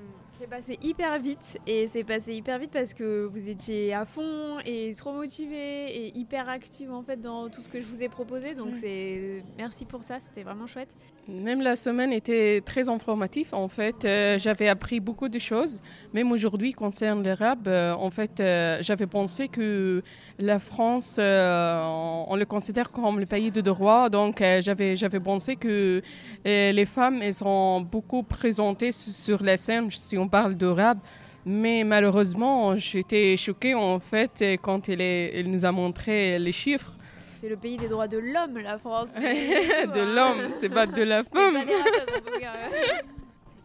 C'est 0.46 0.50
passé 0.50 0.78
hyper 0.80 1.18
vite 1.18 1.58
et 1.66 1.88
c'est 1.88 2.04
passé 2.04 2.32
hyper 2.32 2.60
vite 2.60 2.70
parce 2.70 2.94
que 2.94 3.24
vous 3.24 3.50
étiez 3.50 3.92
à 3.92 4.04
fond 4.04 4.60
et 4.64 4.92
trop 4.94 5.12
motivé 5.12 5.86
et 5.86 6.16
hyper 6.16 6.48
active 6.48 6.92
en 6.92 7.02
fait 7.02 7.20
dans 7.20 7.48
tout 7.48 7.62
ce 7.62 7.68
que 7.68 7.80
je 7.80 7.86
vous 7.86 8.04
ai 8.04 8.08
proposé. 8.08 8.54
Donc 8.54 8.76
c'est 8.76 9.42
merci 9.58 9.84
pour 9.84 10.04
ça, 10.04 10.20
c'était 10.20 10.44
vraiment 10.44 10.68
chouette. 10.68 10.94
Même 11.28 11.60
la 11.60 11.74
semaine 11.74 12.12
était 12.12 12.60
très 12.64 12.88
informative 12.88 13.48
en 13.50 13.66
fait. 13.66 14.04
Euh, 14.04 14.38
j'avais 14.38 14.68
appris 14.68 15.00
beaucoup 15.00 15.28
de 15.28 15.40
choses. 15.40 15.82
Même 16.14 16.30
aujourd'hui 16.30 16.72
concernant 16.72 17.20
l'arabe, 17.20 17.66
euh, 17.66 17.94
en 17.94 18.10
fait, 18.10 18.38
euh, 18.38 18.78
j'avais 18.80 19.08
pensé 19.08 19.48
que 19.48 20.04
la 20.38 20.60
France, 20.60 21.18
on, 21.18 22.36
le 22.36 22.44
considère 22.44 22.92
comme 22.92 23.18
le 23.18 23.26
pays 23.26 23.50
de 23.50 23.60
droit. 23.60 24.08
Donc 24.08 24.38
j'avais 24.38 24.94
j'avais 24.94 25.18
pensé 25.18 25.56
que 25.56 26.00
les 26.44 26.86
femmes 26.86 27.20
elles 27.22 27.34
sont 27.34 27.80
beaucoup 27.80 28.22
présentées 28.22 28.92
sur 28.92 29.42
la 29.42 29.56
scène 29.56 29.90
si 29.90 30.16
on 30.16 30.28
parle 30.28 30.54
d'arabe. 30.54 30.98
Mais 31.44 31.82
malheureusement, 31.82 32.76
j'étais 32.76 33.36
choquée 33.36 33.74
en 33.74 33.98
fait 33.98 34.44
quand 34.62 34.88
elle, 34.88 35.00
elle 35.00 35.50
nous 35.50 35.64
a 35.64 35.72
montré 35.72 36.38
les 36.38 36.52
chiffres 36.52 36.95
c'est 37.36 37.48
le 37.48 37.56
pays 37.56 37.76
des 37.76 37.88
droits 37.88 38.08
de 38.08 38.18
l'homme, 38.18 38.58
la 38.58 38.78
France. 38.78 39.12
de 39.14 39.20
hein. 39.20 40.14
l'homme, 40.14 40.52
c'est 40.58 40.68
pas 40.68 40.86
de 40.86 41.02
la 41.02 41.24
femme. 41.32 41.56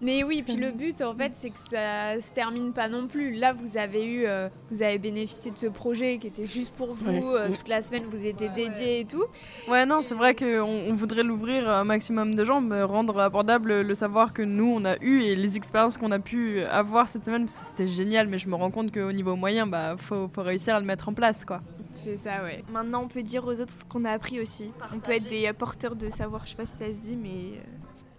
Mais 0.04 0.24
oui, 0.24 0.42
puis 0.42 0.56
le 0.56 0.72
but 0.72 1.00
en 1.04 1.14
fait, 1.14 1.34
c'est 1.36 1.52
que 1.52 1.60
ça 1.60 2.20
se 2.20 2.34
termine 2.34 2.74
pas 2.74 2.90
non 2.90 3.06
plus. 3.06 3.36
Là, 3.36 3.54
vous 3.54 3.78
avez 3.78 4.04
eu, 4.04 4.26
euh, 4.26 4.50
vous 4.72 4.82
avez 4.82 4.98
bénéficié 4.98 5.52
de 5.52 5.58
ce 5.60 5.68
projet 5.68 6.18
qui 6.18 6.26
était 6.26 6.48
juste 6.48 6.74
pour 6.74 6.96
vous. 6.96 7.36
Euh, 7.36 7.50
toute 7.50 7.68
la 7.68 7.84
semaine, 7.84 8.06
vous 8.10 8.26
étiez 8.26 8.50
dédié 8.50 9.02
et 9.02 9.06
tout. 9.06 9.26
Ouais, 9.70 9.86
non, 9.86 10.02
c'est 10.02 10.16
vrai 10.16 10.34
qu'on 10.34 10.64
on 10.64 10.94
voudrait 10.96 11.22
l'ouvrir 11.22 11.70
à 11.70 11.82
un 11.82 11.84
maximum 11.84 12.34
de 12.34 12.44
gens, 12.44 12.62
mais 12.62 12.82
rendre 12.82 13.20
abordable 13.20 13.82
le 13.82 13.94
savoir 13.94 14.34
que 14.34 14.42
nous 14.42 14.74
on 14.76 14.86
a 14.86 14.98
eu 15.02 15.22
et 15.22 15.36
les 15.36 15.56
expériences 15.56 16.00
qu'on 16.00 16.12
a 16.12 16.20
pu 16.20 16.62
avoir 16.64 17.08
cette 17.08 17.24
semaine, 17.24 17.46
parce 17.46 17.60
que 17.60 17.66
c'était 17.66 17.88
génial. 17.88 18.28
Mais 18.28 18.40
je 18.40 18.50
me 18.50 18.56
rends 18.56 18.72
compte 18.72 18.92
qu'au 18.92 19.12
niveau 19.12 19.36
moyen, 19.36 19.68
bah, 19.68 19.98
faut, 19.98 20.28
faut 20.34 20.42
réussir 20.42 20.74
à 20.74 20.80
le 20.80 20.86
mettre 20.88 21.10
en 21.10 21.14
place, 21.14 21.46
quoi. 21.46 21.62
C'est 21.94 22.18
ça, 22.18 22.44
ouais. 22.44 22.64
Maintenant, 22.72 23.04
on 23.04 23.08
peut 23.08 23.24
dire 23.24 23.46
aux 23.46 23.60
autres 23.60 23.74
ce 23.76 23.84
qu'on 23.86 24.06
a 24.06 24.12
appris 24.12 24.40
aussi. 24.40 24.72
On 24.94 25.00
peut 25.00 25.14
être 25.14 25.28
des 25.28 25.52
porteurs 25.54 25.96
de 25.96 26.10
savoir. 26.10 26.46
Je 26.46 26.52
sais 26.52 26.56
pas 26.56 26.66
si 26.66 26.78
ça 26.78 26.94
se 26.94 27.02
dit, 27.02 27.16
mais 27.16 27.30
euh, 27.30 27.62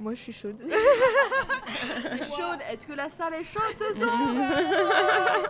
moi, 0.01 0.15
je 0.15 0.21
suis 0.21 0.33
chaude. 0.33 0.57
T'es 0.61 2.19
chaude 2.25 2.59
Est-ce 2.71 2.87
que 2.87 2.93
la 2.93 3.09
salle 3.17 3.35
est 3.35 3.45
chaude 3.45 3.63
ce 3.79 4.01
soir 4.01 4.19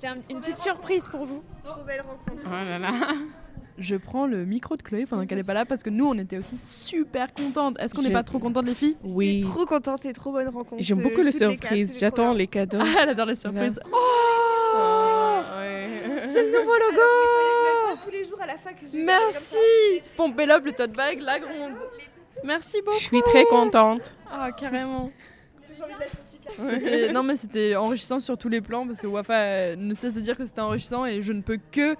J'ai 0.00 0.08
une 0.30 0.40
petite 0.40 0.58
surprise 0.58 1.06
pour 1.06 1.24
vous. 1.24 1.42
Trop 1.62 1.82
belle 1.84 2.02
rencontre. 2.02 2.42
Oh 2.46 2.50
là 2.50 2.78
là. 2.78 2.90
je 3.78 3.96
prends 3.96 4.26
le 4.26 4.44
micro 4.44 4.76
de 4.76 4.82
Chloé 4.82 5.06
pendant 5.06 5.26
qu'elle 5.26 5.38
est 5.38 5.42
pas 5.44 5.54
là 5.54 5.64
parce 5.64 5.82
que 5.82 5.90
nous, 5.90 6.06
on 6.06 6.14
était 6.18 6.38
aussi 6.38 6.56
super 6.58 7.32
contentes. 7.34 7.76
Est-ce 7.80 7.94
qu'on 7.94 8.02
n'est 8.02 8.08
Je- 8.08 8.12
pas 8.12 8.22
trop 8.22 8.38
contentes, 8.38 8.66
les 8.66 8.74
filles? 8.74 8.96
Oui. 9.02 9.40
Trop 9.40 9.66
contente 9.66 10.04
et 10.04 10.12
trop 10.12 10.32
bonne 10.32 10.48
rencontre. 10.48 10.82
J'aime 10.82 11.00
euh, 11.00 11.02
beaucoup 11.02 11.22
les 11.22 11.32
toutes 11.32 11.40
quatre, 11.40 11.50
surprises. 11.60 11.98
J'attends 12.00 12.32
les 12.32 12.46
cadeaux. 12.46 12.78
Ah, 12.80 13.00
elle 13.02 13.08
adore 13.10 13.26
les 13.26 13.34
surprises. 13.36 13.80
Oh 13.92 13.96
C'est 16.34 16.42
le 16.50 16.58
nouveau 16.58 16.76
logo 16.76 16.96
même 16.96 17.96
pas 17.96 18.04
tous 18.04 18.10
les 18.10 18.24
jours 18.24 18.40
à 18.40 18.46
la 18.46 18.56
fac. 18.56 18.76
Merci 18.92 19.56
Pompélope, 20.16 20.64
le 20.64 20.72
tote 20.72 20.92
bag, 20.92 21.20
la 21.20 21.38
gronde. 21.38 21.72
Merci 22.44 22.82
beaucoup. 22.82 22.98
Je 22.98 23.04
suis 23.04 23.22
très 23.22 23.44
contente. 23.46 24.14
Ah, 24.30 24.50
carrément. 24.52 25.10
Non 27.12 27.22
mais 27.22 27.36
c'était 27.36 27.74
enrichissant 27.76 28.20
sur 28.20 28.36
tous 28.36 28.48
les 28.48 28.60
plans 28.60 28.86
parce 28.86 29.00
que 29.00 29.06
Wafa 29.06 29.34
euh, 29.34 29.76
ne 29.76 29.94
cesse 29.94 30.14
de 30.14 30.20
dire 30.20 30.36
que 30.36 30.44
c'était 30.44 30.60
enrichissant 30.60 31.06
et 31.06 31.22
je 31.22 31.32
ne 31.32 31.40
peux 31.42 31.58
que 31.72 31.96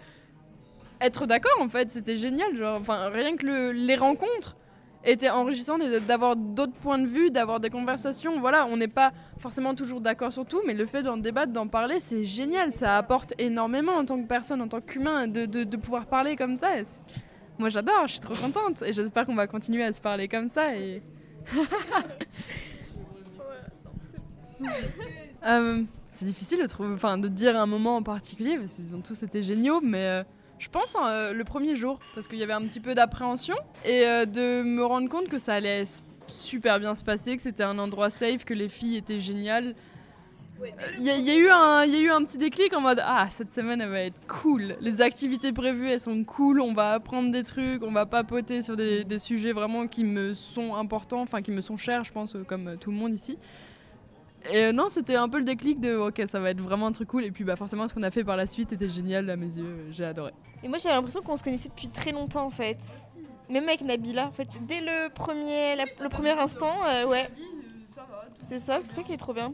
être 1.00 1.26
d'accord 1.26 1.56
en 1.60 1.68
fait 1.68 1.90
c'était 1.90 2.16
génial 2.16 2.54
genre 2.56 2.78
enfin 2.80 3.08
rien 3.08 3.36
que 3.36 3.46
le- 3.46 3.72
les 3.72 3.96
rencontres 3.96 4.56
étaient 5.04 5.30
enrichissantes 5.30 5.82
et 5.82 6.00
d'avoir 6.00 6.36
d'autres 6.36 6.72
points 6.72 6.98
de 6.98 7.06
vue 7.06 7.30
d'avoir 7.30 7.60
des 7.60 7.70
conversations. 7.70 8.40
Voilà 8.40 8.66
on 8.66 8.76
n'est 8.76 8.88
pas 8.88 9.12
forcément 9.38 9.74
toujours 9.74 10.00
d'accord 10.00 10.32
sur 10.32 10.46
tout 10.46 10.60
mais 10.66 10.74
le 10.74 10.86
fait 10.86 11.02
d'en 11.02 11.16
débattre 11.16 11.52
d'en 11.52 11.68
parler 11.68 12.00
c'est 12.00 12.24
génial. 12.24 12.72
Ça 12.72 12.96
apporte 12.96 13.34
énormément 13.38 13.92
en 13.92 14.04
tant 14.04 14.20
que 14.20 14.26
personne 14.26 14.60
en 14.60 14.68
tant 14.68 14.80
qu'humain 14.80 15.28
de, 15.28 15.46
de, 15.46 15.76
pouvoir 15.76 16.06
parler 16.06 16.36
comme 16.36 16.56
ça. 16.56 16.68
Moi 17.58 17.68
j'adore 17.68 18.06
je 18.06 18.12
suis 18.12 18.20
trop 18.20 18.34
contente 18.34 18.82
et 18.82 18.92
j'espère 18.92 19.26
qu'on 19.26 19.34
va 19.34 19.46
continuer 19.46 19.84
à 19.84 19.92
se 19.92 20.00
parler 20.00 20.28
comme 20.28 20.48
ça 20.48 20.68
Euh, 25.46 25.82
c'est 26.10 26.24
difficile 26.24 26.62
de 26.62 26.66
trouver, 26.66 26.88
de 27.18 27.28
dire 27.28 27.58
un 27.58 27.66
moment 27.66 27.96
en 27.96 28.02
particulier 28.02 28.56
parce 28.56 28.74
qu'ils 28.74 28.94
ont 28.94 29.00
tous 29.00 29.22
été 29.22 29.42
géniaux, 29.42 29.80
mais 29.82 30.06
euh, 30.06 30.24
je 30.58 30.68
pense 30.68 30.96
hein, 30.96 31.06
euh, 31.06 31.32
le 31.32 31.44
premier 31.44 31.76
jour 31.76 31.98
parce 32.14 32.28
qu'il 32.28 32.38
y 32.38 32.42
avait 32.42 32.52
un 32.52 32.62
petit 32.66 32.80
peu 32.80 32.94
d'appréhension 32.94 33.56
et 33.84 34.06
euh, 34.06 34.24
de 34.26 34.62
me 34.62 34.84
rendre 34.84 35.08
compte 35.08 35.28
que 35.28 35.38
ça 35.38 35.54
allait 35.54 35.84
super 36.26 36.80
bien 36.80 36.94
se 36.94 37.04
passer, 37.04 37.36
que 37.36 37.42
c'était 37.42 37.64
un 37.64 37.78
endroit 37.78 38.08
safe, 38.10 38.44
que 38.44 38.54
les 38.54 38.68
filles 38.68 38.96
étaient 38.96 39.20
géniales. 39.20 39.74
Euh, 40.62 40.66
Il 40.96 41.02
y, 41.02 41.10
a- 41.10 41.16
il 41.18 41.24
y 41.24 41.30
a 41.30 41.36
eu 41.36 41.48
un, 41.50 41.84
il 41.84 41.90
y 41.92 41.96
a 41.96 42.00
eu 42.00 42.10
un 42.10 42.22
petit 42.24 42.38
déclic 42.38 42.72
en 42.74 42.80
mode 42.80 43.00
ah 43.04 43.28
cette 43.36 43.52
semaine 43.52 43.80
elle 43.80 43.90
va 43.90 44.00
être 44.02 44.20
cool, 44.28 44.76
les 44.80 45.02
activités 45.02 45.52
prévues 45.52 45.88
elles 45.88 46.00
sont 46.00 46.22
cool, 46.24 46.60
on 46.60 46.72
va 46.72 46.92
apprendre 46.92 47.32
des 47.32 47.42
trucs, 47.42 47.82
on 47.82 47.90
va 47.92 48.06
papoter 48.06 48.62
sur 48.62 48.76
des, 48.76 49.02
des 49.04 49.18
sujets 49.18 49.52
vraiment 49.52 49.88
qui 49.88 50.04
me 50.04 50.32
sont 50.32 50.76
importants, 50.76 51.20
enfin 51.22 51.42
qui 51.42 51.50
me 51.50 51.60
sont 51.60 51.76
chers 51.76 52.04
je 52.04 52.12
pense 52.12 52.36
euh, 52.36 52.44
comme 52.44 52.76
tout 52.80 52.92
le 52.92 52.96
monde 52.96 53.12
ici. 53.14 53.36
Et 54.52 54.64
euh, 54.66 54.72
non, 54.72 54.88
c'était 54.90 55.14
un 55.16 55.28
peu 55.28 55.38
le 55.38 55.44
déclic 55.44 55.80
de 55.80 55.96
ok, 55.96 56.22
ça 56.28 56.38
va 56.40 56.50
être 56.50 56.61
vraiment 56.61 56.87
un 56.87 56.92
truc 56.92 57.09
cool. 57.09 57.24
Et 57.24 57.30
puis 57.30 57.44
bah 57.44 57.57
forcément, 57.57 57.88
ce 57.88 57.94
qu'on 57.94 58.02
a 58.02 58.11
fait 58.11 58.24
par 58.24 58.37
la 58.37 58.46
suite 58.46 58.72
était 58.72 58.88
génial 58.88 59.28
à 59.30 59.37
mes 59.37 59.57
yeux. 59.57 59.87
J'ai 59.90 60.04
adoré. 60.04 60.33
Et 60.62 60.68
moi 60.68 60.78
j'avais 60.78 60.94
l'impression 60.94 61.22
qu'on 61.22 61.37
se 61.37 61.42
connaissait 61.42 61.68
depuis 61.70 61.88
très 61.88 62.12
longtemps 62.12 62.46
en 62.46 62.50
fait. 62.50 62.78
Même 63.50 63.68
avec 63.68 63.83
Nabila, 63.83 64.26
en 64.26 64.33
fait, 64.33 64.48
dès 64.66 64.80
le 64.80 65.09
premier, 65.11 65.76
la- 65.76 65.85
le 66.00 66.09
premier 66.09 66.30
instant, 66.30 66.72
euh, 66.87 67.04
ouais. 67.07 67.28
C'est 68.42 68.59
ça, 68.59 68.78
c'est 68.83 68.94
ça 68.94 69.02
qui 69.02 69.12
est 69.12 69.16
trop 69.18 69.35
bien. 69.35 69.52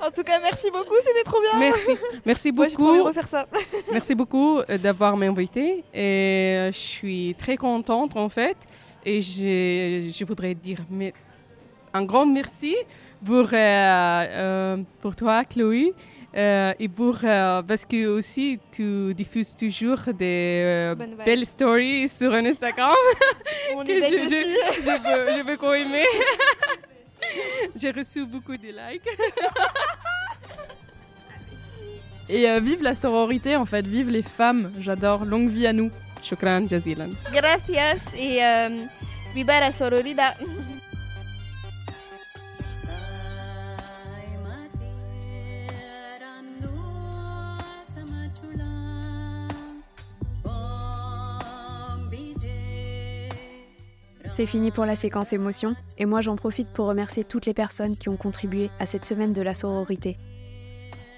En 0.00 0.10
tout 0.12 0.22
cas, 0.22 0.38
merci 0.40 0.70
beaucoup, 0.70 0.94
c'était 1.00 1.24
trop 1.24 1.40
bien. 1.40 1.58
Merci. 1.58 1.90
Merci 2.24 2.52
Moi 2.52 2.68
j'ai 2.68 2.74
trop 2.74 2.84
envie 2.84 2.92
de 2.92 2.98
beaucoup. 2.98 3.08
refaire 3.08 3.26
ça. 3.28 3.46
Merci 3.92 4.14
beaucoup 4.14 4.60
d'avoir 4.80 5.16
m'invité. 5.16 5.82
Et 5.92 6.56
euh, 6.56 6.72
je 6.72 6.76
suis 6.78 7.34
très 7.36 7.56
contente 7.56 8.16
en 8.16 8.28
fait. 8.28 8.56
Et 9.04 9.20
je, 9.22 10.08
je 10.16 10.24
voudrais 10.24 10.54
dire 10.54 10.78
mais, 10.88 11.12
un 11.94 12.04
grand 12.04 12.26
merci 12.26 12.74
pour, 13.24 13.46
euh, 13.52 13.54
euh, 13.54 14.76
pour 15.02 15.14
toi, 15.16 15.44
Chloé. 15.44 15.92
euh, 16.36 16.72
et 16.78 16.88
pour, 16.88 17.18
euh, 17.24 17.62
parce 17.62 17.84
que 17.86 18.06
aussi 18.06 18.58
tu 18.70 19.14
diffuses 19.14 19.56
toujours 19.56 19.98
des 20.12 20.62
euh, 20.64 20.94
belles 21.24 21.46
stories 21.46 22.08
sur 22.08 22.32
Instagram 22.34 22.94
On 23.74 23.82
que 23.84 23.90
est 23.90 24.00
belles 24.00 24.18
je, 24.20 24.24
je, 24.24 24.82
je 24.82 24.90
veux, 24.90 25.38
je 25.38 25.42
veux 25.46 25.56
qu'on 25.56 25.72
aimer. 25.72 26.04
J'ai 27.76 27.90
reçu 27.90 28.24
beaucoup 28.26 28.56
de 28.56 28.68
likes. 28.68 29.02
Et 32.28 32.48
euh, 32.48 32.60
vive 32.60 32.82
la 32.82 32.94
sororité 32.94 33.56
en 33.56 33.64
fait, 33.64 33.86
vive 33.86 34.10
les 34.10 34.22
femmes. 34.22 34.70
J'adore. 34.80 35.24
Longue 35.24 35.48
vie 35.48 35.66
à 35.66 35.72
nous. 35.72 35.90
Shukran 36.22 36.68
jazilan. 36.68 37.08
Gracias 37.32 38.12
et 38.18 38.44
euh, 38.44 38.68
viva 39.34 39.60
la 39.60 39.72
sororidad. 39.72 40.34
C'est 54.38 54.46
fini 54.46 54.70
pour 54.70 54.86
la 54.86 54.94
séquence 54.94 55.32
émotion, 55.32 55.74
et 55.96 56.06
moi 56.06 56.20
j'en 56.20 56.36
profite 56.36 56.68
pour 56.68 56.86
remercier 56.86 57.24
toutes 57.24 57.44
les 57.44 57.54
personnes 57.54 57.96
qui 57.96 58.08
ont 58.08 58.16
contribué 58.16 58.70
à 58.78 58.86
cette 58.86 59.04
semaine 59.04 59.32
de 59.32 59.42
la 59.42 59.52
sororité. 59.52 60.16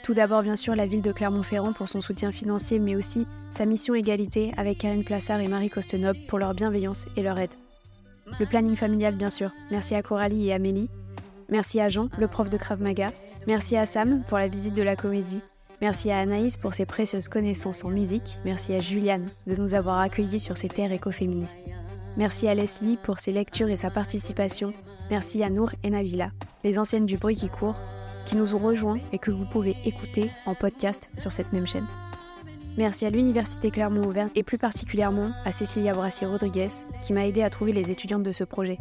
Tout 0.03 0.15
d'abord 0.15 0.43
bien 0.43 0.57
sûr 0.57 0.75
la 0.75 0.87
ville 0.87 1.03
de 1.03 1.13
Clermont-Ferrand 1.13 1.75
pour 1.75 1.91
son 1.91 2.01
soutien 2.01 2.33
financier, 2.33 2.79
mais 2.79 2.97
aussi 2.97 3.27
sa 3.51 3.67
mission 3.67 3.95
égalité 3.95 4.55
avec 4.57 4.79
Karine 4.79 5.05
Plassard 5.05 5.41
et 5.41 5.49
Marie 5.49 5.69
Costenob 5.69 6.17
pour 6.29 6.39
leur 6.39 6.55
bienveillance 6.55 7.05
et 7.15 7.23
leur 7.23 7.39
aide. 7.39 7.53
Le 8.39 8.47
planning 8.47 8.75
familial 8.75 9.17
bien 9.17 9.29
sûr, 9.29 9.51
merci 9.71 9.95
à 9.95 10.03
Coralie 10.03 10.49
et 10.49 10.55
Amélie. 10.55 10.89
Merci 11.51 11.79
à 11.79 11.91
Jean, 11.91 12.09
le 12.19 12.27
prof 12.27 12.49
de 12.49 12.57
Krav 12.57 12.81
Maga. 12.81 13.11
Merci 13.47 13.77
à 13.77 13.85
Sam 13.85 14.23
pour 14.29 14.39
la 14.39 14.49
visite 14.49 14.73
de 14.73 14.83
la 14.83 14.97
comédie. 14.97 15.43
Merci 15.83 16.11
à 16.11 16.21
Anaïs 16.21 16.57
pour 16.57 16.73
ses 16.73 16.87
précieuses 16.87 17.29
connaissances 17.29 17.85
en 17.85 17.91
musique. 17.91 18.39
Merci 18.47 18.73
à 18.73 18.81
Juliane 18.81 19.27
de 19.47 19.57
nous 19.57 19.75
avoir 19.75 19.99
accueillis 19.99 20.41
sur 20.41 20.57
ces 20.57 20.69
terres 20.69 20.93
écoféministes. 20.93 21.59
Merci 22.17 22.49
à 22.49 22.55
Leslie 22.55 22.99
pour 23.03 23.21
ses 23.21 23.33
lectures 23.33 23.69
et 23.69 23.77
sa 23.77 23.91
participation. 23.91 24.73
Merci 25.11 25.43
à 25.45 25.51
Nour 25.51 25.71
et 25.85 25.91
Nabila, 25.91 26.33
les 26.65 26.79
anciennes 26.79 27.07
du 27.07 27.17
bruit 27.17 27.37
qui 27.37 27.49
court, 27.49 27.77
qui 28.27 28.37
nous 28.37 28.55
ont 28.55 28.59
rejoints 28.59 28.99
et 29.13 29.19
que 29.19 29.31
vous 29.31 29.45
pouvez 29.45 29.77
écouter 29.85 30.31
en 30.45 30.55
podcast 30.55 31.09
sur 31.17 31.31
cette 31.31 31.53
même 31.53 31.67
chaîne. 31.67 31.87
Merci 32.77 33.07
à 33.07 33.11
l'Université 33.11 33.71
Clermont-Auvergne 33.71 34.31
et 34.35 34.43
plus 34.43 34.59
particulièrement 34.59 35.31
à 35.45 35.53
Cécilia 35.53 35.93
Brassier-Rodriguez 35.93 36.69
qui 37.03 37.13
m'a 37.13 37.27
aidé 37.27 37.43
à 37.43 37.51
trouver 37.51 37.73
les 37.73 37.91
étudiantes 37.91 38.23
de 38.23 38.33
ce 38.33 38.45
projet. 38.45 38.79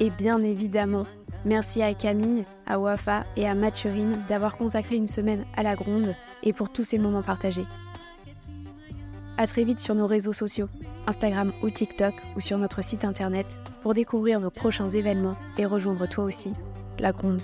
Et 0.00 0.10
bien 0.10 0.40
évidemment, 0.42 1.06
merci 1.44 1.82
à 1.82 1.92
Camille, 1.94 2.44
à 2.66 2.78
Wafa 2.78 3.24
et 3.36 3.48
à 3.48 3.54
Mathurine 3.54 4.22
d'avoir 4.28 4.56
consacré 4.56 4.96
une 4.96 5.08
semaine 5.08 5.44
à 5.56 5.62
la 5.62 5.74
gronde 5.74 6.14
et 6.42 6.52
pour 6.52 6.70
tous 6.70 6.84
ces 6.84 6.98
moments 6.98 7.22
partagés. 7.22 7.66
À 9.38 9.46
très 9.46 9.62
vite 9.62 9.78
sur 9.78 9.94
nos 9.94 10.08
réseaux 10.08 10.32
sociaux, 10.32 10.68
Instagram 11.06 11.52
ou 11.62 11.70
TikTok 11.70 12.12
ou 12.36 12.40
sur 12.40 12.58
notre 12.58 12.82
site 12.82 13.04
internet 13.04 13.46
pour 13.82 13.94
découvrir 13.94 14.40
nos 14.40 14.50
prochains 14.50 14.90
événements 14.90 15.36
et 15.58 15.64
rejoindre 15.64 16.08
toi 16.08 16.24
aussi 16.24 16.52
la 16.98 17.12
gronde. 17.12 17.42